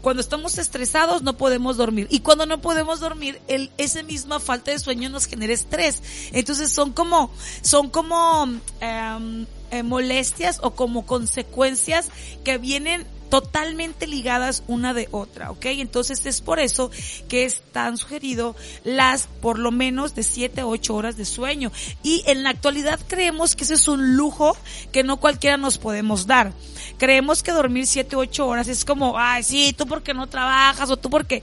Cuando 0.00 0.20
estamos 0.20 0.58
estresados 0.58 1.22
no 1.22 1.36
podemos 1.36 1.76
dormir 1.76 2.06
y 2.10 2.20
cuando 2.20 2.46
no 2.46 2.60
podemos 2.60 3.00
dormir, 3.00 3.40
el, 3.48 3.70
esa 3.76 4.02
misma 4.02 4.40
falta 4.40 4.70
de 4.70 4.78
sueño 4.78 5.10
nos 5.10 5.26
genera 5.26 5.52
estrés. 5.52 6.02
Entonces 6.32 6.72
son 6.72 6.92
como, 6.92 7.30
son 7.62 7.90
como 7.90 8.48
em, 8.80 9.46
eh, 9.70 9.82
molestias 9.82 10.60
o 10.62 10.72
como 10.72 11.06
consecuencias 11.06 12.08
que 12.44 12.58
vienen 12.58 13.06
totalmente 13.30 14.06
ligadas 14.06 14.62
una 14.66 14.92
de 14.92 15.08
otra, 15.12 15.50
¿ok? 15.50 15.66
Entonces 15.66 16.26
es 16.26 16.40
por 16.40 16.60
eso 16.60 16.90
que 17.28 17.44
es 17.44 17.62
tan 17.72 17.96
sugerido 17.96 18.56
las 18.84 19.28
por 19.40 19.58
lo 19.58 19.70
menos 19.70 20.14
de 20.14 20.22
7 20.22 20.60
a 20.60 20.66
8 20.66 20.94
horas 20.94 21.16
de 21.16 21.24
sueño. 21.24 21.72
Y 22.02 22.22
en 22.26 22.42
la 22.42 22.50
actualidad 22.50 23.00
creemos 23.06 23.56
que 23.56 23.64
ese 23.64 23.74
es 23.74 23.88
un 23.88 24.16
lujo 24.16 24.56
que 24.92 25.04
no 25.04 25.18
cualquiera 25.18 25.56
nos 25.56 25.78
podemos 25.78 26.26
dar. 26.26 26.52
Creemos 26.98 27.42
que 27.42 27.52
dormir 27.52 27.86
7 27.86 28.16
o 28.16 28.18
8 28.18 28.46
horas 28.46 28.68
es 28.68 28.84
como, 28.84 29.18
ay, 29.18 29.42
sí, 29.42 29.72
tú 29.76 29.86
porque 29.86 30.12
no 30.12 30.26
trabajas 30.26 30.90
o 30.90 30.96
tú 30.96 31.08
porque 31.08 31.42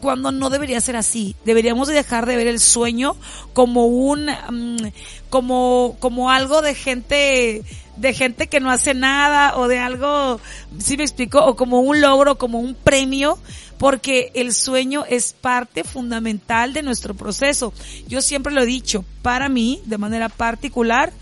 cuando 0.00 0.32
no 0.32 0.50
debería 0.50 0.80
ser 0.80 0.96
así. 0.96 1.36
Deberíamos 1.44 1.88
dejar 1.88 2.26
de 2.26 2.36
ver 2.36 2.46
el 2.46 2.60
sueño 2.60 3.16
como 3.52 3.86
un, 3.86 4.26
mm, 4.26 4.76
como, 5.30 5.96
como 6.00 6.30
algo 6.30 6.62
de 6.62 6.74
gente 6.74 7.62
de 7.96 8.12
gente 8.12 8.46
que 8.46 8.60
no 8.60 8.70
hace 8.70 8.94
nada 8.94 9.56
o 9.56 9.68
de 9.68 9.78
algo, 9.78 10.40
si 10.78 10.96
me 10.96 11.02
explico, 11.02 11.44
o 11.44 11.56
como 11.56 11.80
un 11.80 12.00
logro, 12.00 12.36
como 12.36 12.58
un 12.58 12.74
premio, 12.74 13.38
porque 13.78 14.30
el 14.34 14.52
sueño 14.52 15.04
es 15.08 15.32
parte 15.32 15.84
fundamental 15.84 16.72
de 16.72 16.82
nuestro 16.82 17.14
proceso. 17.14 17.72
Yo 18.06 18.22
siempre 18.22 18.52
lo 18.52 18.62
he 18.62 18.66
dicho, 18.66 19.04
para 19.22 19.48
mí, 19.48 19.80
de 19.86 19.98
manera 19.98 20.28
particular, 20.28 21.12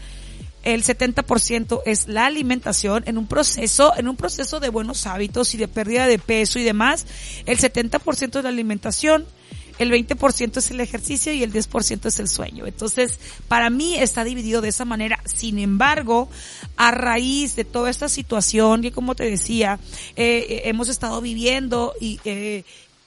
el 0.64 0.82
70% 0.82 1.82
es 1.84 2.08
la 2.08 2.26
alimentación 2.26 3.04
en 3.06 3.18
un 3.18 3.26
proceso, 3.26 3.92
en 3.96 4.08
un 4.08 4.16
proceso 4.16 4.60
de 4.60 4.70
buenos 4.70 5.06
hábitos 5.06 5.54
y 5.54 5.58
de 5.58 5.68
pérdida 5.68 6.06
de 6.06 6.18
peso 6.18 6.58
y 6.58 6.64
demás. 6.64 7.06
El 7.46 7.58
70% 7.58 8.38
es 8.38 8.42
la 8.42 8.48
alimentación, 8.48 9.26
el 9.78 9.90
20% 9.90 10.56
es 10.56 10.70
el 10.70 10.80
ejercicio 10.80 11.32
y 11.32 11.42
el 11.42 11.52
10% 11.52 12.06
es 12.06 12.18
el 12.20 12.28
sueño. 12.28 12.66
Entonces, 12.66 13.18
para 13.48 13.70
mí 13.70 13.96
está 13.96 14.24
dividido 14.24 14.60
de 14.60 14.68
esa 14.68 14.84
manera. 14.84 15.20
Sin 15.24 15.58
embargo, 15.58 16.28
a 16.76 16.90
raíz 16.92 17.56
de 17.56 17.64
toda 17.64 17.90
esta 17.90 18.08
situación 18.08 18.82
que, 18.82 18.92
como 18.92 19.14
te 19.14 19.24
decía, 19.24 19.78
eh, 20.16 20.46
eh 20.48 20.62
hemos 20.64 20.88
estado 20.88 21.20
viviendo 21.20 21.92
y 22.00 22.20
eh, 22.24 22.64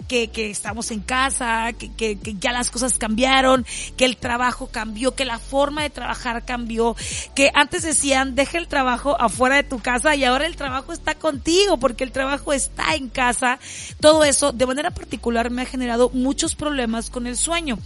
que, 0.07 0.29
que 0.29 0.49
estamos 0.49 0.91
en 0.91 1.01
casa, 1.01 1.73
que, 1.73 1.91
que, 1.91 2.17
que, 2.17 2.35
ya 2.35 2.51
las 2.51 2.71
cosas 2.71 2.97
cambiaron, 2.97 3.65
que 3.97 4.05
el 4.05 4.17
trabajo 4.17 4.67
cambió, 4.67 5.15
que 5.15 5.25
la 5.25 5.39
forma 5.39 5.83
de 5.83 5.89
trabajar 5.89 6.45
cambió, 6.45 6.95
que 7.35 7.51
antes 7.53 7.83
decían 7.83 8.35
deja 8.35 8.57
el 8.57 8.67
trabajo 8.67 9.19
afuera 9.19 9.55
de 9.55 9.63
tu 9.63 9.79
casa 9.79 10.15
y 10.15 10.23
ahora 10.23 10.45
el 10.45 10.55
trabajo 10.55 10.93
está 10.93 11.15
contigo 11.15 11.77
porque 11.77 12.03
el 12.03 12.11
trabajo 12.11 12.53
está 12.53 12.95
en 12.95 13.09
casa. 13.09 13.59
Todo 13.99 14.23
eso 14.23 14.51
de 14.51 14.65
manera 14.65 14.91
particular 14.91 15.49
me 15.49 15.63
ha 15.63 15.65
generado 15.65 16.09
muchos 16.09 16.55
problemas 16.55 17.09
con 17.09 17.27
el 17.27 17.37
sueño. 17.37 17.77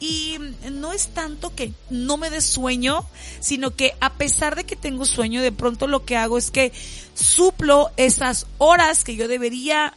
Y 0.00 0.36
no 0.72 0.92
es 0.92 1.10
tanto 1.14 1.54
que 1.54 1.72
no 1.88 2.16
me 2.16 2.28
dé 2.28 2.40
sueño, 2.40 3.06
sino 3.38 3.70
que 3.76 3.94
a 4.00 4.14
pesar 4.14 4.56
de 4.56 4.64
que 4.64 4.74
tengo 4.74 5.04
sueño, 5.04 5.40
de 5.40 5.52
pronto 5.52 5.86
lo 5.86 6.04
que 6.04 6.16
hago 6.16 6.38
es 6.38 6.50
que 6.50 6.72
suplo 7.14 7.90
esas 7.96 8.46
horas 8.58 9.04
que 9.04 9.16
yo 9.16 9.28
debería 9.28 9.94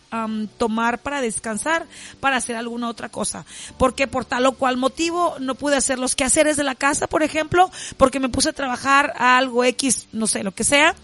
tomar 0.57 1.00
para 1.00 1.22
descansar, 1.22 1.86
para 2.19 2.38
hacer 2.38 2.55
alguna 2.55 2.89
otra 2.89 3.10
cosa. 3.10 3.45
Porque 3.77 4.07
por 4.07 4.25
tal 4.25 4.45
o 4.45 4.53
cual 4.53 4.77
motivo 4.77 5.36
no 5.39 5.55
pude 5.55 5.75
hacer 5.75 6.00
los 6.00 6.15
quehaceres 6.15 6.57
de 6.57 6.63
la 6.63 6.75
casa, 6.75 7.07
por 7.07 7.24
ejemplo, 7.24 7.69
porque 7.98 8.19
me 8.19 8.29
puse 8.29 8.50
a 8.50 8.53
trabajar 8.53 9.13
algo 9.17 9.63
X, 9.63 10.07
no 10.12 10.27
sé, 10.27 10.43
lo 10.43 10.53
que 10.53 10.63
sea, 10.63 10.95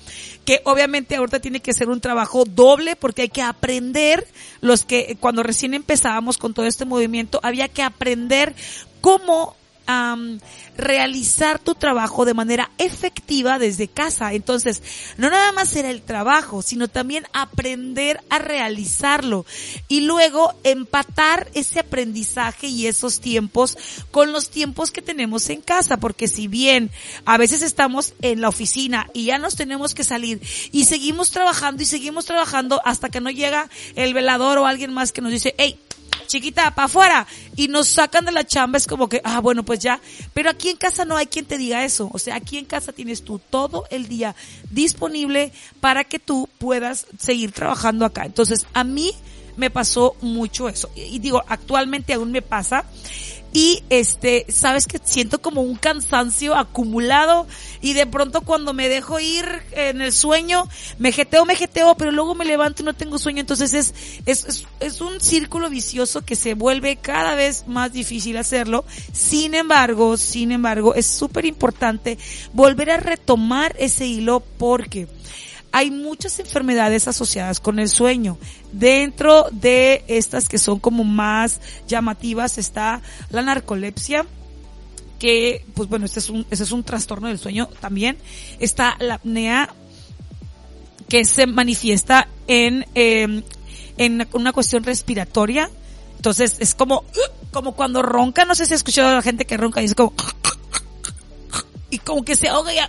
que 0.45 0.61
obviamente 0.65 1.15
ahorita 1.15 1.39
tiene 1.39 1.61
que 1.61 1.73
ser 1.73 1.89
un 1.89 2.01
trabajo 2.01 2.45
doble 2.45 2.95
porque 2.95 3.23
hay 3.23 3.29
que 3.29 3.41
aprender 3.41 4.27
los 4.61 4.85
que 4.85 5.17
cuando 5.19 5.43
recién 5.43 5.73
empezábamos 5.73 6.37
con 6.37 6.53
todo 6.53 6.65
este 6.65 6.85
movimiento 6.85 7.39
había 7.43 7.67
que 7.67 7.83
aprender 7.83 8.55
cómo 9.01 9.55
realizar 10.77 11.59
tu 11.59 11.75
trabajo 11.75 12.25
de 12.25 12.33
manera 12.33 12.71
efectiva 12.77 13.59
desde 13.59 13.87
casa. 13.87 14.33
Entonces, 14.33 14.81
no 15.17 15.29
nada 15.29 15.51
más 15.51 15.75
era 15.75 15.89
el 15.89 16.01
trabajo, 16.01 16.61
sino 16.61 16.87
también 16.87 17.25
aprender 17.33 18.21
a 18.29 18.39
realizarlo 18.39 19.45
y 19.87 20.01
luego 20.01 20.53
empatar 20.63 21.49
ese 21.53 21.79
aprendizaje 21.79 22.67
y 22.67 22.87
esos 22.87 23.19
tiempos 23.19 23.77
con 24.11 24.31
los 24.31 24.49
tiempos 24.49 24.91
que 24.91 25.01
tenemos 25.01 25.49
en 25.49 25.61
casa, 25.61 25.97
porque 25.97 26.27
si 26.27 26.47
bien 26.47 26.91
a 27.25 27.37
veces 27.37 27.61
estamos 27.61 28.13
en 28.21 28.41
la 28.41 28.49
oficina 28.49 29.09
y 29.13 29.25
ya 29.25 29.37
nos 29.37 29.55
tenemos 29.55 29.93
que 29.93 30.03
salir 30.03 30.41
y 30.71 30.85
seguimos 30.85 31.31
trabajando 31.31 31.83
y 31.83 31.85
seguimos 31.85 32.25
trabajando 32.25 32.81
hasta 32.85 33.09
que 33.09 33.21
no 33.21 33.29
llega 33.29 33.69
el 33.95 34.13
velador 34.13 34.57
o 34.57 34.65
alguien 34.65 34.93
más 34.93 35.11
que 35.11 35.21
nos 35.21 35.31
dice, 35.31 35.53
hey, 35.57 35.77
chiquita, 36.31 36.73
para 36.73 36.85
afuera, 36.85 37.27
y 37.55 37.67
nos 37.67 37.89
sacan 37.89 38.23
de 38.25 38.31
la 38.31 38.45
chamba, 38.45 38.77
es 38.77 38.87
como 38.87 39.09
que, 39.09 39.19
ah, 39.23 39.41
bueno, 39.41 39.63
pues 39.63 39.79
ya, 39.79 39.99
pero 40.33 40.49
aquí 40.49 40.69
en 40.69 40.77
casa 40.77 41.03
no 41.03 41.17
hay 41.17 41.27
quien 41.27 41.45
te 41.45 41.57
diga 41.57 41.83
eso, 41.83 42.09
o 42.13 42.19
sea, 42.19 42.35
aquí 42.35 42.57
en 42.57 42.65
casa 42.65 42.93
tienes 42.93 43.23
tú 43.23 43.39
todo 43.49 43.85
el 43.89 44.07
día 44.07 44.35
disponible 44.69 45.51
para 45.81 46.05
que 46.05 46.19
tú 46.19 46.47
puedas 46.57 47.05
seguir 47.19 47.51
trabajando 47.51 48.05
acá. 48.05 48.25
Entonces, 48.25 48.65
a 48.73 48.83
mí 48.83 49.13
me 49.61 49.69
pasó 49.69 50.15
mucho 50.21 50.67
eso, 50.67 50.89
y 50.95 51.19
digo, 51.19 51.41
actualmente 51.47 52.13
aún 52.13 52.31
me 52.31 52.41
pasa, 52.41 52.83
y 53.53 53.83
este, 53.89 54.45
sabes 54.49 54.87
que 54.87 54.99
siento 55.03 55.41
como 55.41 55.61
un 55.61 55.75
cansancio 55.75 56.55
acumulado. 56.55 57.47
Y 57.81 57.93
de 57.93 58.07
pronto 58.07 58.41
cuando 58.41 58.73
me 58.73 58.87
dejo 58.87 59.19
ir 59.19 59.45
en 59.71 60.01
el 60.01 60.13
sueño, 60.13 60.69
me 60.99 61.11
jeteo, 61.11 61.45
me 61.45 61.55
jeteo, 61.55 61.95
pero 61.95 62.11
luego 62.11 62.33
me 62.33 62.45
levanto 62.45 62.81
y 62.81 62.85
no 62.85 62.93
tengo 62.93 63.17
sueño, 63.17 63.41
entonces 63.41 63.73
es, 63.73 63.93
es, 64.25 64.65
es, 64.79 65.01
un 65.01 65.19
círculo 65.19 65.69
vicioso 65.69 66.23
que 66.23 66.35
se 66.35 66.53
vuelve 66.53 66.95
cada 66.95 67.35
vez 67.35 67.65
más 67.67 67.91
difícil 67.91 68.37
hacerlo. 68.37 68.85
Sin 69.11 69.53
embargo, 69.53 70.15
sin 70.15 70.51
embargo, 70.51 70.95
es 70.95 71.05
súper 71.05 71.45
importante 71.45 72.17
volver 72.53 72.91
a 72.91 72.97
retomar 72.97 73.75
ese 73.77 74.05
hilo 74.05 74.41
porque 74.57 75.07
hay 75.71 75.91
muchas 75.91 76.39
enfermedades 76.39 77.07
asociadas 77.07 77.59
con 77.59 77.79
el 77.79 77.89
sueño. 77.89 78.37
Dentro 78.71 79.47
de 79.51 80.03
estas 80.07 80.49
que 80.49 80.57
son 80.57 80.79
como 80.79 81.03
más 81.03 81.61
llamativas 81.87 82.57
está 82.57 83.01
la 83.29 83.41
narcolepsia, 83.41 84.25
que, 85.19 85.65
pues 85.75 85.87
bueno, 85.87 86.05
este 86.05 86.19
es 86.19 86.29
un, 86.29 86.45
ese 86.49 86.63
es 86.63 86.71
un 86.71 86.83
trastorno 86.83 87.27
del 87.27 87.37
sueño 87.37 87.67
también. 87.79 88.17
Está 88.59 88.95
la 88.99 89.15
apnea, 89.15 89.69
que 91.07 91.25
se 91.25 91.45
manifiesta 91.45 92.27
en, 92.47 92.85
em, 92.95 93.43
en 93.97 94.27
una 94.31 94.53
cuestión 94.53 94.83
respiratoria. 94.83 95.69
Entonces 96.15 96.55
es 96.59 96.73
como, 96.73 97.03
como 97.51 97.73
cuando 97.73 98.01
ronca, 98.01 98.45
no 98.45 98.55
sé 98.55 98.65
si 98.65 98.73
has 98.73 98.79
escuchado 98.79 99.09
a 99.09 99.13
la 99.15 99.21
gente 99.21 99.45
que 99.45 99.57
ronca 99.57 99.81
y 99.81 99.85
es 99.85 99.93
como, 99.95 100.13
y 101.91 101.99
como 101.99 102.23
que 102.23 102.35
se 102.35 102.47
ahoga 102.47 102.73
y 102.73 102.79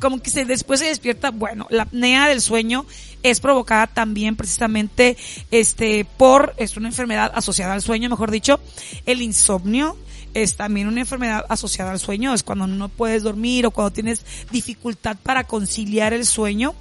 como 0.00 0.20
que 0.20 0.30
se 0.30 0.44
después 0.44 0.80
se 0.80 0.86
despierta. 0.86 1.30
Bueno, 1.30 1.66
la 1.70 1.84
apnea 1.84 2.28
del 2.28 2.42
sueño 2.42 2.84
es 3.22 3.40
provocada 3.40 3.86
también 3.86 4.36
precisamente 4.36 5.16
este 5.50 6.04
por 6.04 6.54
es 6.58 6.76
una 6.76 6.88
enfermedad 6.88 7.32
asociada 7.34 7.72
al 7.72 7.82
sueño, 7.82 8.10
mejor 8.10 8.30
dicho, 8.30 8.60
el 9.06 9.22
insomnio 9.22 9.96
es 10.34 10.56
también 10.56 10.88
una 10.88 11.00
enfermedad 11.00 11.46
asociada 11.48 11.92
al 11.92 12.00
sueño, 12.00 12.34
es 12.34 12.42
cuando 12.42 12.66
no 12.66 12.88
puedes 12.88 13.22
dormir 13.22 13.64
o 13.66 13.70
cuando 13.70 13.92
tienes 13.92 14.24
dificultad 14.50 15.16
para 15.22 15.44
conciliar 15.44 16.12
el 16.12 16.26
sueño 16.26 16.74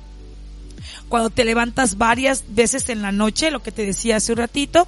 cuando 1.10 1.30
te 1.30 1.46
levantas 1.46 1.98
varias 1.98 2.44
veces 2.50 2.90
en 2.90 3.02
la 3.02 3.12
noche, 3.12 3.52
lo 3.52 3.62
que 3.62 3.72
te 3.72 3.86
decía 3.86 4.18
hace 4.18 4.32
un 4.32 4.40
ratito, 4.40 4.88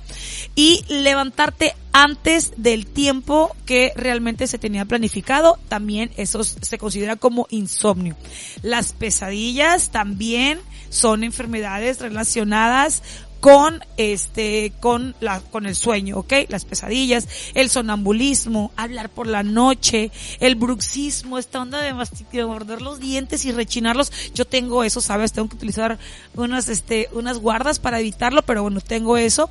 y 0.55 0.83
levantarte 0.89 1.75
antes 1.91 2.53
del 2.57 2.85
tiempo 2.85 3.55
que 3.65 3.91
realmente 3.95 4.47
se 4.47 4.57
tenía 4.57 4.85
planificado, 4.85 5.57
también 5.67 6.11
eso 6.17 6.43
se 6.43 6.77
considera 6.77 7.15
como 7.15 7.47
insomnio. 7.49 8.15
Las 8.61 8.93
pesadillas 8.93 9.89
también 9.89 10.59
son 10.89 11.23
enfermedades 11.23 11.99
relacionadas 11.99 13.01
con 13.39 13.81
este, 13.97 14.73
con 14.79 15.15
la, 15.19 15.39
con 15.39 15.65
el 15.65 15.75
sueño, 15.75 16.17
¿ok? 16.17 16.33
Las 16.49 16.65
pesadillas, 16.65 17.27
el 17.53 17.69
sonambulismo, 17.69 18.71
hablar 18.75 19.09
por 19.09 19.27
la 19.27 19.43
noche, 19.43 20.11
el 20.39 20.55
bruxismo, 20.55 21.37
esta 21.37 21.61
onda 21.61 21.81
de, 21.81 21.93
de 22.31 22.45
morder 22.45 22.81
los 22.81 22.99
dientes 22.99 23.45
y 23.45 23.51
rechinarlos. 23.51 24.11
Yo 24.33 24.45
tengo 24.45 24.83
eso, 24.83 24.99
¿sabes? 25.01 25.31
Tengo 25.31 25.47
que 25.49 25.55
utilizar 25.55 25.97
unas, 26.35 26.67
este, 26.67 27.09
unas 27.13 27.37
guardas 27.39 27.79
para 27.79 27.99
evitarlo, 27.99 28.41
pero 28.41 28.63
bueno, 28.63 28.81
tengo 28.81 29.17
eso. 29.17 29.49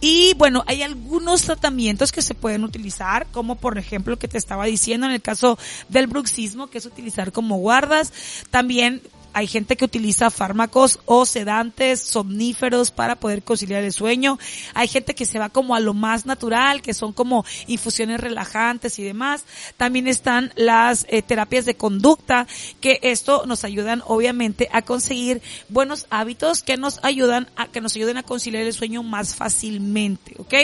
y 0.00 0.34
bueno, 0.34 0.64
hay 0.66 0.82
algunos 0.82 1.42
tratamientos 1.42 2.12
que 2.12 2.22
se 2.22 2.34
pueden 2.34 2.64
utilizar, 2.64 3.26
como 3.32 3.56
por 3.56 3.78
ejemplo 3.78 4.18
que 4.18 4.28
te 4.28 4.38
estaba 4.38 4.66
diciendo 4.66 5.06
en 5.06 5.12
el 5.12 5.22
caso 5.22 5.58
del 5.88 6.06
bruxismo, 6.06 6.68
que 6.68 6.78
es 6.78 6.86
utilizar 6.86 7.32
como 7.32 7.58
guardas. 7.58 8.12
También 8.50 9.02
hay 9.32 9.46
gente 9.46 9.76
que 9.76 9.84
utiliza 9.84 10.30
fármacos 10.30 11.00
o 11.06 11.26
sedantes, 11.26 12.00
somníferos 12.00 12.90
para 12.90 13.16
poder 13.16 13.42
conciliar 13.42 13.82
el 13.82 13.92
sueño. 13.92 14.38
Hay 14.74 14.88
gente 14.88 15.14
que 15.14 15.24
se 15.24 15.38
va 15.38 15.48
como 15.48 15.74
a 15.74 15.80
lo 15.80 15.94
más 15.94 16.26
natural, 16.26 16.82
que 16.82 16.94
son 16.94 17.12
como 17.12 17.44
infusiones 17.66 18.20
relajantes 18.20 18.98
y 18.98 19.02
demás. 19.02 19.44
También 19.76 20.06
están 20.06 20.52
las 20.56 21.06
eh, 21.08 21.22
terapias 21.22 21.64
de 21.64 21.76
conducta, 21.76 22.46
que 22.80 22.98
esto 23.02 23.44
nos 23.46 23.64
ayudan 23.64 24.02
obviamente 24.06 24.68
a 24.72 24.82
conseguir 24.82 25.42
buenos 25.68 26.06
hábitos 26.10 26.62
que 26.62 26.76
nos 26.76 27.00
ayudan 27.02 27.48
a 27.56 27.68
que 27.68 27.80
nos 27.80 27.96
ayuden 27.96 28.16
a 28.16 28.22
conciliar 28.22 28.64
el 28.64 28.72
sueño 28.72 29.02
más 29.02 29.34
fácilmente, 29.34 30.34
¿ok? 30.38 30.54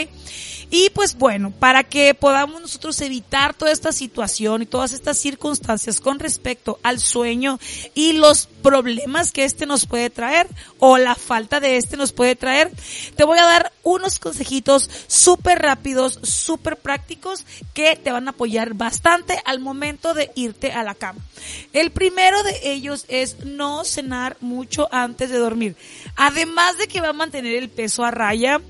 Y 0.71 0.91
pues 0.91 1.17
bueno, 1.17 1.51
para 1.51 1.83
que 1.83 2.13
podamos 2.13 2.61
nosotros 2.61 3.01
evitar 3.01 3.53
toda 3.55 3.71
esta 3.71 3.91
situación 3.91 4.61
y 4.61 4.65
todas 4.65 4.93
estas 4.93 5.17
circunstancias 5.17 5.99
con 5.99 6.19
respecto 6.19 6.79
al 6.83 6.99
sueño 6.99 7.59
y 7.95 8.13
los 8.13 8.47
problemas 8.61 9.31
que 9.31 9.43
este 9.43 9.65
nos 9.65 9.85
puede 9.85 10.09
traer 10.09 10.47
o 10.79 10.97
la 10.97 11.15
falta 11.15 11.59
de 11.59 11.77
este 11.77 11.97
nos 11.97 12.11
puede 12.11 12.35
traer, 12.35 12.71
te 13.15 13.23
voy 13.23 13.39
a 13.39 13.45
dar 13.45 13.71
unos 13.83 14.19
consejitos 14.19 14.89
súper 15.07 15.59
rápidos, 15.59 16.19
súper 16.23 16.77
prácticos 16.77 17.45
que 17.73 17.95
te 17.95 18.11
van 18.11 18.27
a 18.27 18.31
apoyar 18.31 18.73
bastante 18.73 19.41
al 19.45 19.59
momento 19.59 20.13
de 20.13 20.31
irte 20.35 20.71
a 20.71 20.83
la 20.83 20.95
cama. 20.95 21.19
El 21.73 21.91
primero 21.91 22.41
de 22.43 22.71
ellos 22.71 23.05
es 23.07 23.45
no 23.45 23.83
cenar 23.83 24.37
mucho 24.41 24.87
antes 24.91 25.29
de 25.29 25.37
dormir. 25.37 25.75
Además 26.15 26.77
de 26.77 26.87
que 26.87 27.01
va 27.01 27.09
a 27.09 27.13
mantener 27.13 27.55
el 27.55 27.69
peso 27.69 28.03
a 28.03 28.11
raya, 28.11 28.61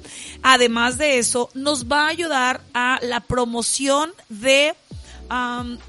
además 0.44 0.98
de 0.98 1.20
eso, 1.20 1.50
nos 1.54 1.88
va 1.88 2.06
a 2.06 2.10
ayudar 2.10 2.62
a 2.74 3.00
la 3.02 3.20
promoción 3.22 4.14
de 4.30 4.76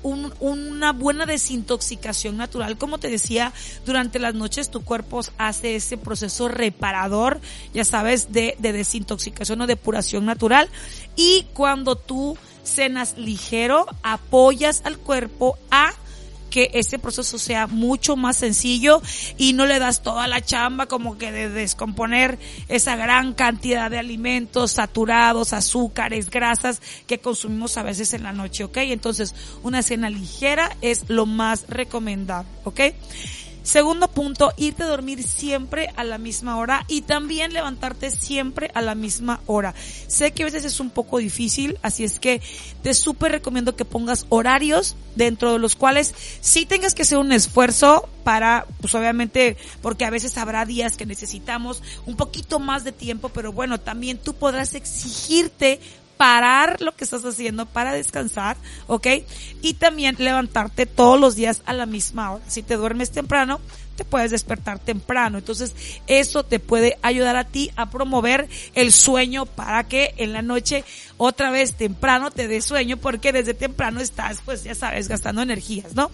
una 0.02 0.92
buena 0.92 1.26
desintoxicación 1.26 2.36
natural. 2.36 2.76
Como 2.78 2.98
te 2.98 3.08
decía, 3.08 3.52
durante 3.86 4.18
las 4.18 4.34
noches 4.34 4.70
tu 4.70 4.82
cuerpo 4.82 5.20
hace 5.38 5.76
ese 5.76 5.96
proceso 5.96 6.48
reparador, 6.48 7.40
ya 7.72 7.84
sabes, 7.84 8.32
de, 8.32 8.56
de 8.58 8.72
desintoxicación 8.72 9.60
o 9.60 9.66
depuración 9.66 10.24
natural. 10.26 10.68
Y 11.16 11.46
cuando 11.54 11.96
tú 11.96 12.36
cenas 12.62 13.16
ligero, 13.16 13.86
apoyas 14.02 14.82
al 14.84 14.98
cuerpo 14.98 15.58
a 15.70 15.92
que 16.50 16.70
ese 16.74 16.98
proceso 16.98 17.38
sea 17.38 17.66
mucho 17.66 18.16
más 18.16 18.36
sencillo 18.36 19.00
y 19.38 19.52
no 19.52 19.66
le 19.66 19.78
das 19.78 20.02
toda 20.02 20.26
la 20.26 20.40
chamba 20.40 20.86
como 20.86 21.16
que 21.16 21.32
de 21.32 21.48
descomponer 21.48 22.38
esa 22.68 22.96
gran 22.96 23.32
cantidad 23.32 23.90
de 23.90 23.98
alimentos 23.98 24.72
saturados, 24.72 25.52
azúcares, 25.52 26.28
grasas 26.28 26.82
que 27.06 27.18
consumimos 27.18 27.76
a 27.78 27.82
veces 27.82 28.12
en 28.12 28.24
la 28.24 28.32
noche, 28.32 28.64
¿ok? 28.64 28.78
Entonces, 28.78 29.34
una 29.62 29.82
cena 29.82 30.10
ligera 30.10 30.76
es 30.82 31.08
lo 31.08 31.26
más 31.26 31.64
recomendable, 31.68 32.50
¿ok? 32.64 32.80
Segundo 33.62 34.08
punto, 34.08 34.52
irte 34.56 34.82
a 34.82 34.86
dormir 34.86 35.22
siempre 35.22 35.90
a 35.96 36.04
la 36.04 36.18
misma 36.18 36.56
hora 36.56 36.84
y 36.88 37.02
también 37.02 37.52
levantarte 37.52 38.10
siempre 38.10 38.70
a 38.74 38.80
la 38.80 38.94
misma 38.94 39.40
hora. 39.46 39.74
Sé 40.06 40.32
que 40.32 40.42
a 40.42 40.46
veces 40.46 40.64
es 40.64 40.80
un 40.80 40.90
poco 40.90 41.18
difícil, 41.18 41.78
así 41.82 42.04
es 42.04 42.18
que 42.18 42.40
te 42.82 42.94
súper 42.94 43.32
recomiendo 43.32 43.76
que 43.76 43.84
pongas 43.84 44.26
horarios 44.30 44.96
dentro 45.14 45.52
de 45.52 45.58
los 45.58 45.76
cuales 45.76 46.14
sí 46.40 46.64
tengas 46.64 46.94
que 46.94 47.02
hacer 47.02 47.18
un 47.18 47.32
esfuerzo 47.32 48.08
para, 48.24 48.66
pues 48.80 48.94
obviamente, 48.94 49.56
porque 49.82 50.04
a 50.04 50.10
veces 50.10 50.36
habrá 50.38 50.64
días 50.64 50.96
que 50.96 51.06
necesitamos 51.06 51.82
un 52.06 52.16
poquito 52.16 52.58
más 52.58 52.84
de 52.84 52.92
tiempo, 52.92 53.28
pero 53.28 53.52
bueno, 53.52 53.78
también 53.78 54.18
tú 54.18 54.34
podrás 54.34 54.74
exigirte 54.74 55.80
parar 56.20 56.82
lo 56.82 56.94
que 56.94 57.04
estás 57.04 57.24
haciendo 57.24 57.64
para 57.64 57.94
descansar, 57.94 58.58
¿ok? 58.88 59.06
Y 59.62 59.72
también 59.72 60.16
levantarte 60.18 60.84
todos 60.84 61.18
los 61.18 61.34
días 61.34 61.62
a 61.64 61.72
la 61.72 61.86
misma 61.86 62.32
hora. 62.32 62.44
Si 62.46 62.62
te 62.62 62.76
duermes 62.76 63.10
temprano, 63.10 63.58
te 63.96 64.04
puedes 64.04 64.30
despertar 64.30 64.78
temprano. 64.78 65.38
Entonces, 65.38 65.74
eso 66.06 66.44
te 66.44 66.58
puede 66.58 66.98
ayudar 67.00 67.36
a 67.36 67.44
ti 67.44 67.70
a 67.74 67.88
promover 67.88 68.50
el 68.74 68.92
sueño 68.92 69.46
para 69.46 69.84
que 69.84 70.12
en 70.18 70.34
la 70.34 70.42
noche 70.42 70.84
otra 71.16 71.50
vez 71.50 71.72
temprano 71.72 72.30
te 72.30 72.48
dé 72.48 72.60
sueño 72.60 72.98
porque 72.98 73.32
desde 73.32 73.54
temprano 73.54 73.98
estás, 74.02 74.42
pues 74.44 74.62
ya 74.62 74.74
sabes, 74.74 75.08
gastando 75.08 75.40
energías, 75.40 75.94
¿no? 75.94 76.10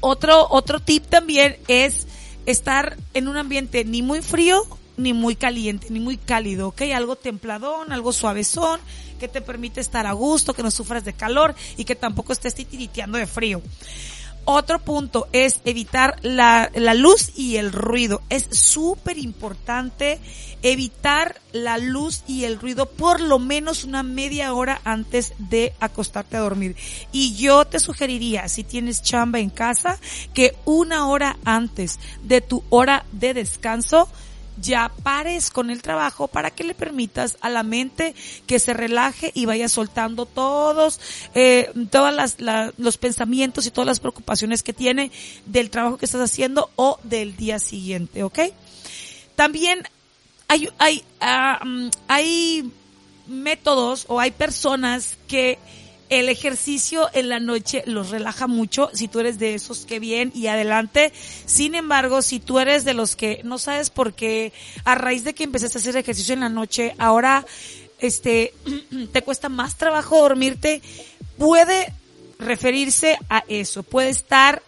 otro, 0.00 0.46
otro 0.48 0.80
tip 0.80 1.04
también 1.04 1.58
es 1.68 2.06
estar 2.46 2.96
en 3.12 3.28
un 3.28 3.36
ambiente 3.36 3.84
ni 3.84 4.00
muy 4.00 4.22
frío 4.22 4.66
ni 4.96 5.12
muy 5.12 5.36
caliente, 5.36 5.88
ni 5.90 6.00
muy 6.00 6.16
cálido, 6.16 6.68
¿ok? 6.68 6.82
Algo 6.94 7.16
templadón, 7.16 7.92
algo 7.92 8.12
suavezón, 8.12 8.80
que 9.18 9.28
te 9.28 9.40
permite 9.40 9.80
estar 9.80 10.06
a 10.06 10.12
gusto, 10.12 10.54
que 10.54 10.62
no 10.62 10.70
sufras 10.70 11.04
de 11.04 11.12
calor 11.12 11.54
y 11.76 11.84
que 11.84 11.96
tampoco 11.96 12.32
estés 12.32 12.54
titiriteando 12.54 13.18
de 13.18 13.26
frío. 13.26 13.62
Otro 14.48 14.78
punto 14.78 15.26
es 15.32 15.60
evitar 15.64 16.20
la, 16.22 16.70
la 16.72 16.94
luz 16.94 17.32
y 17.36 17.56
el 17.56 17.72
ruido. 17.72 18.22
Es 18.28 18.46
súper 18.52 19.18
importante 19.18 20.20
evitar 20.62 21.40
la 21.52 21.78
luz 21.78 22.22
y 22.28 22.44
el 22.44 22.60
ruido 22.60 22.86
por 22.86 23.20
lo 23.20 23.40
menos 23.40 23.82
una 23.82 24.04
media 24.04 24.54
hora 24.54 24.80
antes 24.84 25.32
de 25.38 25.72
acostarte 25.80 26.36
a 26.36 26.40
dormir. 26.40 26.76
Y 27.10 27.34
yo 27.34 27.64
te 27.64 27.80
sugeriría, 27.80 28.48
si 28.48 28.62
tienes 28.62 29.02
chamba 29.02 29.40
en 29.40 29.50
casa, 29.50 29.98
que 30.32 30.54
una 30.64 31.08
hora 31.08 31.36
antes 31.44 31.98
de 32.22 32.40
tu 32.40 32.62
hora 32.70 33.04
de 33.10 33.34
descanso, 33.34 34.08
ya 34.60 34.90
pares 35.02 35.50
con 35.50 35.70
el 35.70 35.82
trabajo 35.82 36.28
para 36.28 36.50
que 36.50 36.64
le 36.64 36.74
permitas 36.74 37.36
a 37.40 37.48
la 37.48 37.62
mente 37.62 38.14
que 38.46 38.58
se 38.58 38.74
relaje 38.74 39.30
y 39.34 39.46
vaya 39.46 39.68
soltando 39.68 40.26
todos, 40.26 41.00
eh, 41.34 41.72
todas 41.90 42.14
las, 42.14 42.72
los 42.78 42.98
pensamientos 42.98 43.66
y 43.66 43.70
todas 43.70 43.86
las 43.86 44.00
preocupaciones 44.00 44.62
que 44.62 44.72
tiene 44.72 45.10
del 45.44 45.70
trabajo 45.70 45.98
que 45.98 46.06
estás 46.06 46.20
haciendo 46.20 46.70
o 46.76 46.98
del 47.02 47.36
día 47.36 47.58
siguiente, 47.58 48.22
¿ok? 48.22 48.40
También 49.34 49.82
hay, 50.48 50.68
hay, 50.78 51.04
ah, 51.20 51.60
mm, 51.64 51.88
hay 52.08 52.70
métodos 53.26 54.06
o 54.08 54.20
hay 54.20 54.30
personas 54.30 55.16
que 55.28 55.58
el 56.08 56.28
ejercicio 56.28 57.08
en 57.12 57.28
la 57.28 57.40
noche 57.40 57.82
los 57.86 58.10
relaja 58.10 58.46
mucho, 58.46 58.90
si 58.92 59.08
tú 59.08 59.20
eres 59.20 59.38
de 59.38 59.54
esos 59.54 59.86
que 59.86 59.98
bien 59.98 60.30
y 60.34 60.46
adelante. 60.46 61.12
Sin 61.46 61.74
embargo, 61.74 62.22
si 62.22 62.38
tú 62.40 62.58
eres 62.58 62.84
de 62.84 62.94
los 62.94 63.16
que 63.16 63.40
no 63.44 63.58
sabes 63.58 63.90
por 63.90 64.14
qué, 64.14 64.52
a 64.84 64.94
raíz 64.94 65.24
de 65.24 65.34
que 65.34 65.44
empezaste 65.44 65.78
a 65.78 65.80
hacer 65.80 65.96
ejercicio 65.96 66.34
en 66.34 66.40
la 66.40 66.48
noche, 66.48 66.94
ahora 66.98 67.44
este 67.98 68.54
te 69.12 69.22
cuesta 69.22 69.48
más 69.48 69.76
trabajo 69.76 70.20
dormirte, 70.20 70.82
puede 71.38 71.92
referirse 72.38 73.18
a 73.28 73.44
eso, 73.48 73.82
puede 73.82 74.10
estar 74.10 74.62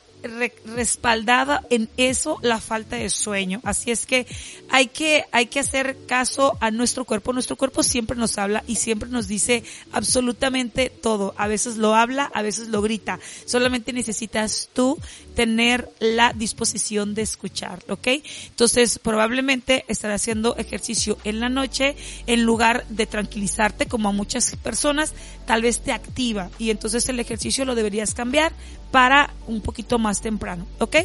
respaldada 0.65 1.65
en 1.71 1.89
eso 1.97 2.39
la 2.43 2.61
falta 2.61 2.97
de 2.97 3.11
sueño. 3.11 3.61
Así 3.65 3.91
es 3.91 4.07
que 4.07 4.27
hay 4.69 4.89
que, 4.89 5.25
hay 5.33 5.47
que 5.47 5.61
hacer 5.61 5.97
caso 6.07 6.57
a 6.61 6.71
nuestro 6.71 7.05
cuerpo. 7.05 7.33
Nuestro 7.33 7.57
cuerpo 7.57 7.83
siempre 7.83 8.17
nos 8.17 8.39
habla 8.39 8.65
y 8.67 8.77
siempre 8.77 9.09
nos 9.09 9.29
dice 9.29 9.65
absolutamente 9.93 10.91
todo. 10.91 11.35
A 11.37 11.47
veces 11.47 11.77
lo 11.77 11.95
habla, 11.95 12.31
a 12.35 12.43
veces 12.43 12.69
lo 12.69 12.83
grita. 12.83 13.19
Solamente 13.47 13.93
necesitas 13.93 14.69
tú 14.73 14.99
tener 15.35 15.89
la 16.01 16.33
disposición 16.33 17.15
de 17.15 17.23
escuchar, 17.23 17.83
¿ok? 17.89 18.09
Entonces 18.49 18.99
probablemente 18.99 19.85
estar 19.89 20.11
haciendo 20.11 20.57
ejercicio 20.57 21.19
en 21.25 21.41
la 21.41 21.49
noche 21.49 21.97
en 22.27 22.43
lugar 22.43 22.85
de 22.89 23.07
tranquilizarte 23.07 23.87
como 23.87 24.09
a 24.09 24.13
muchas 24.13 24.57
personas, 24.57 25.15
tal 25.47 25.63
vez 25.63 25.81
te 25.81 25.93
activa 25.93 26.51
y 26.59 26.71
entonces 26.71 27.09
el 27.09 27.21
ejercicio 27.21 27.65
lo 27.65 27.75
deberías 27.75 28.15
cambiar 28.15 28.53
para 28.91 29.31
un 29.47 29.61
poquito 29.61 29.99
más 29.99 30.21
temprano, 30.21 30.67
¿ok? 30.79 30.97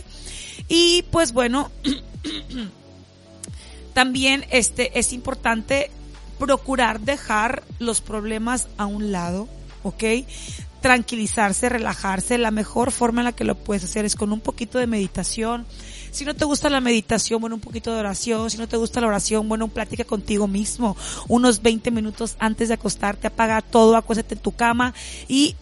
Y 0.68 1.04
pues 1.12 1.34
bueno, 1.34 1.72
también 3.94 4.46
este 4.50 4.98
es 4.98 5.14
importante 5.14 5.92
procurar 6.40 7.00
dejar 7.00 7.64
los 7.80 8.02
problemas 8.02 8.68
a 8.78 8.86
un 8.86 9.12
lado, 9.12 9.48
¿ok? 9.84 10.04
Tranquilizarse, 10.82 11.70
relajarse. 11.70 12.38
La 12.38 12.52
mejor 12.52 12.92
forma 12.92 13.22
en 13.22 13.26
la 13.26 13.32
que 13.32 13.46
lo 13.46 13.56
puedes 13.56 13.84
hacer 13.84 14.06
es 14.06 14.16
con 14.16 14.32
un 14.32 14.42
poquito 14.42 14.80
de 14.80 14.88
meditación. 14.88 15.66
Si 16.12 16.26
no 16.26 16.36
te 16.36 16.46
gusta 16.46 16.70
la 16.70 16.82
meditación, 16.82 17.40
bueno, 17.40 17.56
un 17.56 17.62
poquito 17.62 17.94
de 17.94 18.00
oración. 18.00 18.50
Si 18.50 18.58
no 18.58 18.68
te 18.68 18.78
gusta 18.78 19.02
la 19.02 19.08
oración, 19.08 19.48
bueno, 19.48 19.70
plática 19.70 20.04
contigo 20.04 20.48
mismo. 20.48 20.98
Unos 21.28 21.62
20 21.62 21.90
minutos 21.92 22.36
antes 22.40 22.68
de 22.68 22.74
acostarte, 22.74 23.28
apaga 23.28 23.62
todo, 23.62 23.96
acuéstate 23.96 24.36
en 24.36 24.42
tu 24.42 24.54
cama 24.54 24.94
y 25.28 25.56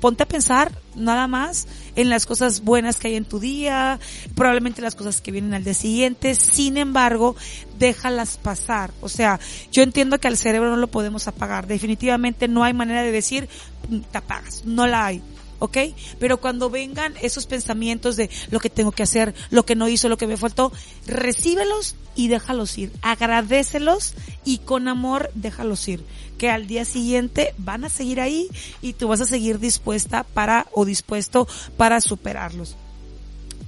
ponte 0.00 0.22
a 0.22 0.28
pensar 0.28 0.72
nada 0.94 1.26
más 1.26 1.66
en 1.96 2.08
las 2.08 2.26
cosas 2.26 2.62
buenas 2.62 2.96
que 2.96 3.08
hay 3.08 3.16
en 3.16 3.24
tu 3.24 3.38
día, 3.38 3.98
probablemente 4.34 4.82
las 4.82 4.94
cosas 4.94 5.20
que 5.20 5.32
vienen 5.32 5.54
al 5.54 5.64
día 5.64 5.74
siguiente, 5.74 6.34
sin 6.34 6.76
embargo, 6.76 7.36
déjalas 7.78 8.36
pasar. 8.38 8.92
O 9.00 9.08
sea, 9.08 9.40
yo 9.72 9.82
entiendo 9.82 10.18
que 10.18 10.28
al 10.28 10.36
cerebro 10.36 10.70
no 10.70 10.76
lo 10.76 10.88
podemos 10.88 11.28
apagar, 11.28 11.66
definitivamente 11.66 12.48
no 12.48 12.64
hay 12.64 12.74
manera 12.74 13.02
de 13.02 13.12
decir, 13.12 13.48
mm, 13.88 14.00
te 14.10 14.18
apagas, 14.18 14.64
no 14.64 14.86
la 14.86 15.06
hay. 15.06 15.22
¿Ok? 15.60 15.78
Pero 16.18 16.40
cuando 16.40 16.68
vengan 16.68 17.14
esos 17.22 17.46
pensamientos 17.46 18.16
de 18.16 18.28
lo 18.50 18.58
que 18.58 18.68
tengo 18.70 18.90
que 18.90 19.04
hacer, 19.04 19.34
lo 19.50 19.64
que 19.64 19.76
no 19.76 19.88
hizo, 19.88 20.08
lo 20.08 20.18
que 20.18 20.26
me 20.26 20.36
faltó, 20.36 20.72
recíbelos 21.06 21.94
y 22.16 22.26
déjalos 22.26 22.76
ir. 22.76 22.92
Agradecelos 23.02 24.14
y 24.44 24.58
con 24.58 24.88
amor 24.88 25.30
déjalos 25.34 25.86
ir 25.86 26.04
que 26.40 26.48
al 26.48 26.66
día 26.66 26.86
siguiente 26.86 27.54
van 27.58 27.84
a 27.84 27.90
seguir 27.90 28.18
ahí 28.18 28.48
y 28.80 28.94
tú 28.94 29.08
vas 29.08 29.20
a 29.20 29.26
seguir 29.26 29.58
dispuesta 29.58 30.24
para 30.24 30.66
o 30.72 30.86
dispuesto 30.86 31.46
para 31.76 32.00
superarlos. 32.00 32.76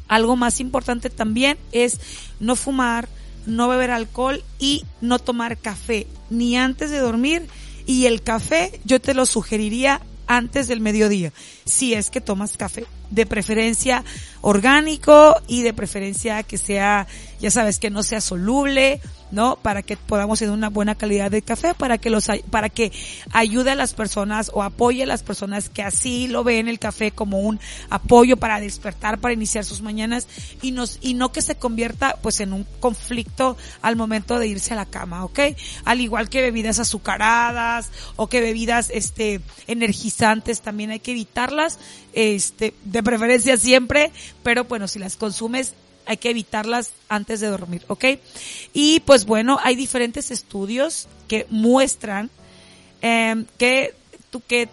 Algo 0.08 0.36
más 0.36 0.58
importante 0.58 1.10
también 1.10 1.58
es 1.72 2.00
no 2.40 2.56
fumar, 2.56 3.10
no 3.44 3.68
beber 3.68 3.90
alcohol 3.90 4.42
y 4.58 4.84
no 5.02 5.18
tomar 5.18 5.58
café, 5.58 6.06
ni 6.30 6.56
antes 6.56 6.90
de 6.90 6.98
dormir. 6.98 7.46
Y 7.84 8.06
el 8.06 8.22
café 8.22 8.80
yo 8.84 9.02
te 9.02 9.12
lo 9.12 9.26
sugeriría 9.26 10.00
antes 10.26 10.66
del 10.66 10.80
mediodía, 10.80 11.32
si 11.64 11.94
es 11.94 12.10
que 12.10 12.20
tomas 12.20 12.56
café. 12.56 12.86
De 13.10 13.26
preferencia 13.26 14.04
orgánico 14.40 15.36
y 15.46 15.62
de 15.62 15.74
preferencia 15.74 16.42
que 16.42 16.56
sea, 16.56 17.06
ya 17.40 17.50
sabes, 17.50 17.78
que 17.78 17.90
no 17.90 18.02
sea 18.02 18.22
soluble, 18.22 19.00
¿no? 19.32 19.56
Para 19.56 19.82
que 19.82 19.96
podamos 19.96 20.38
tener 20.38 20.54
una 20.54 20.68
buena 20.68 20.94
calidad 20.94 21.30
de 21.30 21.42
café, 21.42 21.74
para 21.74 21.98
que 21.98 22.10
los, 22.10 22.28
para 22.50 22.68
que 22.68 22.92
ayude 23.32 23.70
a 23.70 23.74
las 23.74 23.94
personas 23.94 24.50
o 24.54 24.62
apoye 24.62 25.02
a 25.02 25.06
las 25.06 25.22
personas 25.22 25.68
que 25.68 25.82
así 25.82 26.28
lo 26.28 26.44
ven 26.44 26.68
el 26.68 26.78
café 26.78 27.10
como 27.10 27.40
un 27.40 27.58
apoyo 27.90 28.36
para 28.36 28.60
despertar, 28.60 29.18
para 29.18 29.34
iniciar 29.34 29.64
sus 29.64 29.80
mañanas 29.80 30.28
y 30.60 30.72
nos, 30.72 30.98
y 31.00 31.14
no 31.14 31.32
que 31.32 31.42
se 31.42 31.56
convierta 31.56 32.18
pues 32.22 32.40
en 32.40 32.52
un 32.52 32.66
conflicto 32.78 33.56
al 33.80 33.96
momento 33.96 34.38
de 34.38 34.46
irse 34.46 34.74
a 34.74 34.76
la 34.76 34.86
cama, 34.86 35.24
¿ok? 35.24 35.40
Al 35.84 36.00
igual 36.00 36.28
que 36.28 36.42
bebidas 36.42 36.78
azucaradas 36.78 37.90
o 38.16 38.28
que 38.28 38.40
bebidas, 38.40 38.90
este, 38.90 39.40
energizantes 39.66 40.60
también 40.60 40.90
hay 40.90 41.00
que 41.00 41.14
este, 42.12 42.74
de 42.84 43.02
preferencia 43.02 43.56
siempre, 43.56 44.10
pero 44.42 44.64
bueno, 44.64 44.88
si 44.88 44.98
las 44.98 45.16
consumes 45.16 45.74
hay 46.06 46.16
que 46.16 46.30
evitarlas 46.30 46.90
antes 47.08 47.40
de 47.40 47.48
dormir, 47.48 47.84
¿ok? 47.88 48.04
Y 48.72 49.00
pues 49.00 49.24
bueno, 49.24 49.58
hay 49.62 49.76
diferentes 49.76 50.30
estudios 50.30 51.08
que 51.28 51.46
muestran 51.48 52.30
eh, 53.02 53.44
que, 53.58 53.94
tu, 54.30 54.40
que, 54.40 54.68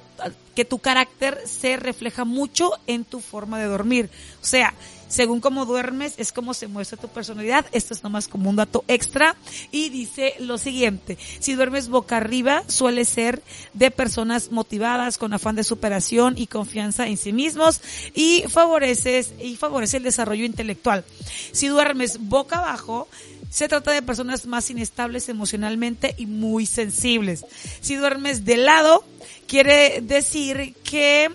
que 0.56 0.66
tu 0.66 0.80
carácter 0.80 1.42
se 1.46 1.78
refleja 1.78 2.26
mucho 2.26 2.72
en 2.88 3.06
tu 3.06 3.20
forma 3.20 3.60
de 3.60 3.66
dormir. 3.66 4.10
O 4.42 4.46
sea, 4.46 4.74
según 5.10 5.42
cómo 5.42 5.66
duermes, 5.66 6.14
es 6.18 6.32
como 6.32 6.54
se 6.54 6.68
muestra 6.68 6.98
tu 6.98 7.10
personalidad. 7.10 7.66
Esto 7.74 7.94
es 7.94 8.04
nomás 8.04 8.28
como 8.28 8.50
un 8.50 8.56
dato 8.56 8.86
extra. 8.88 9.36
Y 9.72 9.90
dice 9.90 10.36
lo 10.40 10.58
siguiente, 10.58 11.18
si 11.40 11.56
duermes 11.56 11.90
boca 11.90 12.18
arriba, 12.18 12.64
suele 12.68 13.04
ser 13.04 13.42
de 13.74 13.92
personas 13.92 14.52
motivadas, 14.52 15.18
con 15.18 15.34
afán 15.34 15.56
de 15.56 15.64
superación 15.64 16.36
y 16.38 16.48
confianza 16.48 17.08
en 17.08 17.18
sí 17.18 17.34
mismos 17.34 17.82
y 18.14 18.44
favoreces, 18.48 19.34
y 19.42 19.56
favorece 19.56 19.98
el 19.98 20.04
desarrollo 20.04 20.46
intelectual. 20.46 21.04
Si 21.52 21.68
duermes 21.68 22.20
boca 22.20 22.60
abajo, 22.60 23.08
se 23.50 23.68
trata 23.68 23.92
de 23.92 24.04
personas 24.04 24.46
más 24.46 24.70
inestables 24.70 25.28
emocionalmente 25.28 26.14
y 26.18 26.28
muy 26.28 26.66
sensibles. 26.68 27.46
Si 27.82 27.96
duermes 27.96 28.46
de 28.46 28.58
lado, 28.58 29.04
quiere 29.48 30.02
decir 30.02 30.76
que 30.84 31.32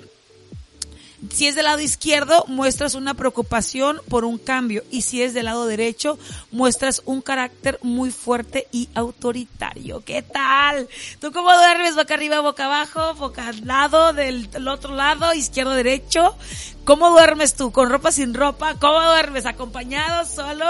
si 1.30 1.48
es 1.48 1.54
del 1.54 1.64
lado 1.64 1.80
izquierdo, 1.80 2.44
muestras 2.48 2.94
una 2.94 3.14
preocupación 3.14 4.00
por 4.08 4.24
un 4.24 4.38
cambio. 4.38 4.82
Y 4.90 5.02
si 5.02 5.22
es 5.22 5.34
del 5.34 5.46
lado 5.46 5.66
derecho, 5.66 6.18
muestras 6.50 7.02
un 7.04 7.22
carácter 7.22 7.78
muy 7.82 8.10
fuerte 8.10 8.68
y 8.72 8.88
autoritario. 8.94 10.04
¿Qué 10.04 10.22
tal? 10.22 10.88
¿Tú 11.20 11.32
cómo 11.32 11.52
duermes? 11.52 11.96
¿Boca 11.96 12.14
arriba, 12.14 12.40
boca 12.40 12.66
abajo? 12.66 13.14
¿Boca 13.14 13.48
al 13.48 13.66
lado, 13.66 14.12
del, 14.12 14.48
otro 14.68 14.94
lado, 14.94 15.32
izquierdo, 15.34 15.72
derecho? 15.72 16.37
¿Cómo 16.84 17.10
duermes 17.10 17.54
tú? 17.54 17.72
¿Con 17.72 17.88
ropa 17.88 18.12
sin 18.12 18.34
ropa? 18.34 18.74
¿Cómo 18.78 19.00
duermes? 19.00 19.46
¿Acompañado? 19.46 20.26
¿Solo? 20.26 20.66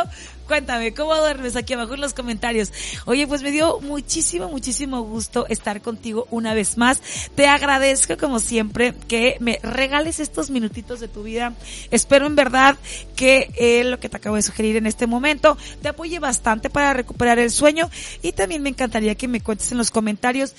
Cuéntame, 0.46 0.92
¿cómo 0.92 1.14
duermes 1.16 1.57
aquí 1.57 1.72
abajo 1.72 1.94
en 1.94 2.02
los 2.02 2.12
comentarios? 2.12 2.70
Oye, 3.07 3.26
pues 3.26 3.42
me 3.42 3.50
dio 3.50 3.80
muchísimo, 3.80 4.48
muchísimo 4.48 5.00
gusto 5.02 5.46
estar 5.48 5.80
contigo 5.80 6.26
una 6.30 6.52
vez 6.52 6.76
más. 6.76 7.00
Te 7.35 7.46
agradezco 7.46 8.18
como 8.18 8.40
siempre 8.40 8.94
que 9.09 9.37
me 9.40 9.59
regales 9.62 10.20
estos 10.20 10.50
minutitos 10.50 11.00
de 11.00 11.09
tu 11.09 11.22
vida. 11.22 11.54
Espero 11.90 12.26
en 12.26 12.37
verdad 12.37 12.76
que 13.16 13.50
eh, 13.57 13.85
lo 13.85 13.98
que 14.00 14.11
te 14.11 14.18
acabo 14.18 14.37
de 14.37 14.42
sugerir 14.42 14.76
en 14.76 14.87
este 14.87 15.07
momento 15.07 15.57
te 15.80 15.88
apoye 15.88 16.18
bastante 16.18 16.68
para 16.68 16.92
recuperar 16.92 17.38
el 17.38 17.50
sueño 17.50 17.88
y 18.20 18.33
también 18.33 18.62
me 18.62 18.68
encantaría 18.68 19.14
que 19.14 19.28
me 19.28 19.40
cuentes 19.40 19.72
en 19.72 19.78
los 19.78 19.90
comentarios 19.90 20.54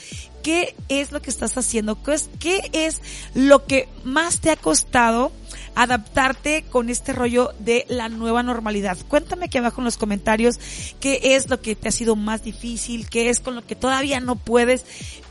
qué 0.45 0.75
es 0.89 1.11
lo 1.11 1.21
que 1.21 1.31
estás 1.31 1.57
haciendo, 1.57 2.01
qué 2.03 2.13
es, 2.13 2.29
qué 2.39 2.69
es 2.73 3.01
lo 3.33 3.65
que 3.65 3.89
más 4.03 4.39
te 4.41 4.51
ha 4.51 4.55
costado 4.55 5.31
adaptarte 5.75 6.63
con 6.69 6.89
este 6.89 7.13
rollo 7.13 7.51
de 7.59 7.85
la 7.89 8.09
nueva 8.09 8.43
normalidad. 8.43 8.97
Cuéntame 9.07 9.45
aquí 9.45 9.57
abajo 9.57 9.81
en 9.81 9.85
los 9.85 9.97
comentarios 9.97 10.59
qué 10.99 11.19
es 11.35 11.49
lo 11.49 11.61
que 11.61 11.75
te 11.75 11.89
ha 11.89 11.91
sido 11.91 12.15
más 12.15 12.43
difícil, 12.43 13.09
qué 13.09 13.29
es 13.29 13.39
con 13.39 13.55
lo 13.55 13.65
que 13.65 13.75
todavía 13.75 14.19
no 14.19 14.35
puedes 14.35 14.85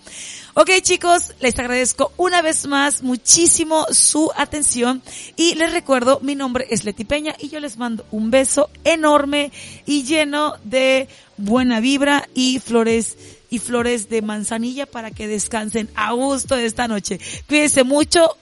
Ok 0.57 0.71
chicos, 0.83 1.33
les 1.41 1.59
agradezco 1.59 2.13
una 2.17 2.41
vez 2.41 2.69
más 2.69 3.03
muchísimo 3.03 3.87
su 3.91 4.31
atención 4.37 5.03
y 5.35 5.57
les 5.57 5.73
recuerdo, 5.73 6.21
mi 6.21 6.37
nombre 6.37 6.69
es 6.71 6.85
Leti 6.85 7.05
Peña 7.05 7.35
y 7.41 7.49
yo 7.49 7.59
les 7.59 7.77
mando 7.77 8.07
un 8.13 8.31
beso 8.31 8.71
enorme 8.85 9.51
y 9.85 10.05
lleno 10.05 10.55
de 10.63 11.09
buena 11.39 11.81
vibra 11.81 12.29
y 12.35 12.61
flores 12.61 13.17
y 13.51 13.59
flores 13.59 14.09
de 14.09 14.23
manzanilla 14.23 14.87
para 14.87 15.11
que 15.11 15.27
descansen 15.27 15.89
a 15.97 16.13
gusto 16.13 16.55
esta 16.55 16.87
noche. 16.87 17.19
Cuídense 17.49 17.83
mucho. 17.83 18.37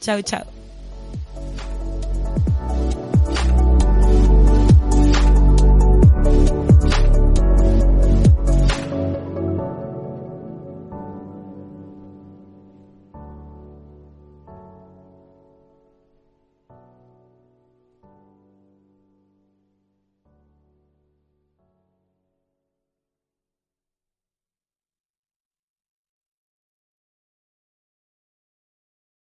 Chao, 0.00 0.22
chao. 0.22 0.61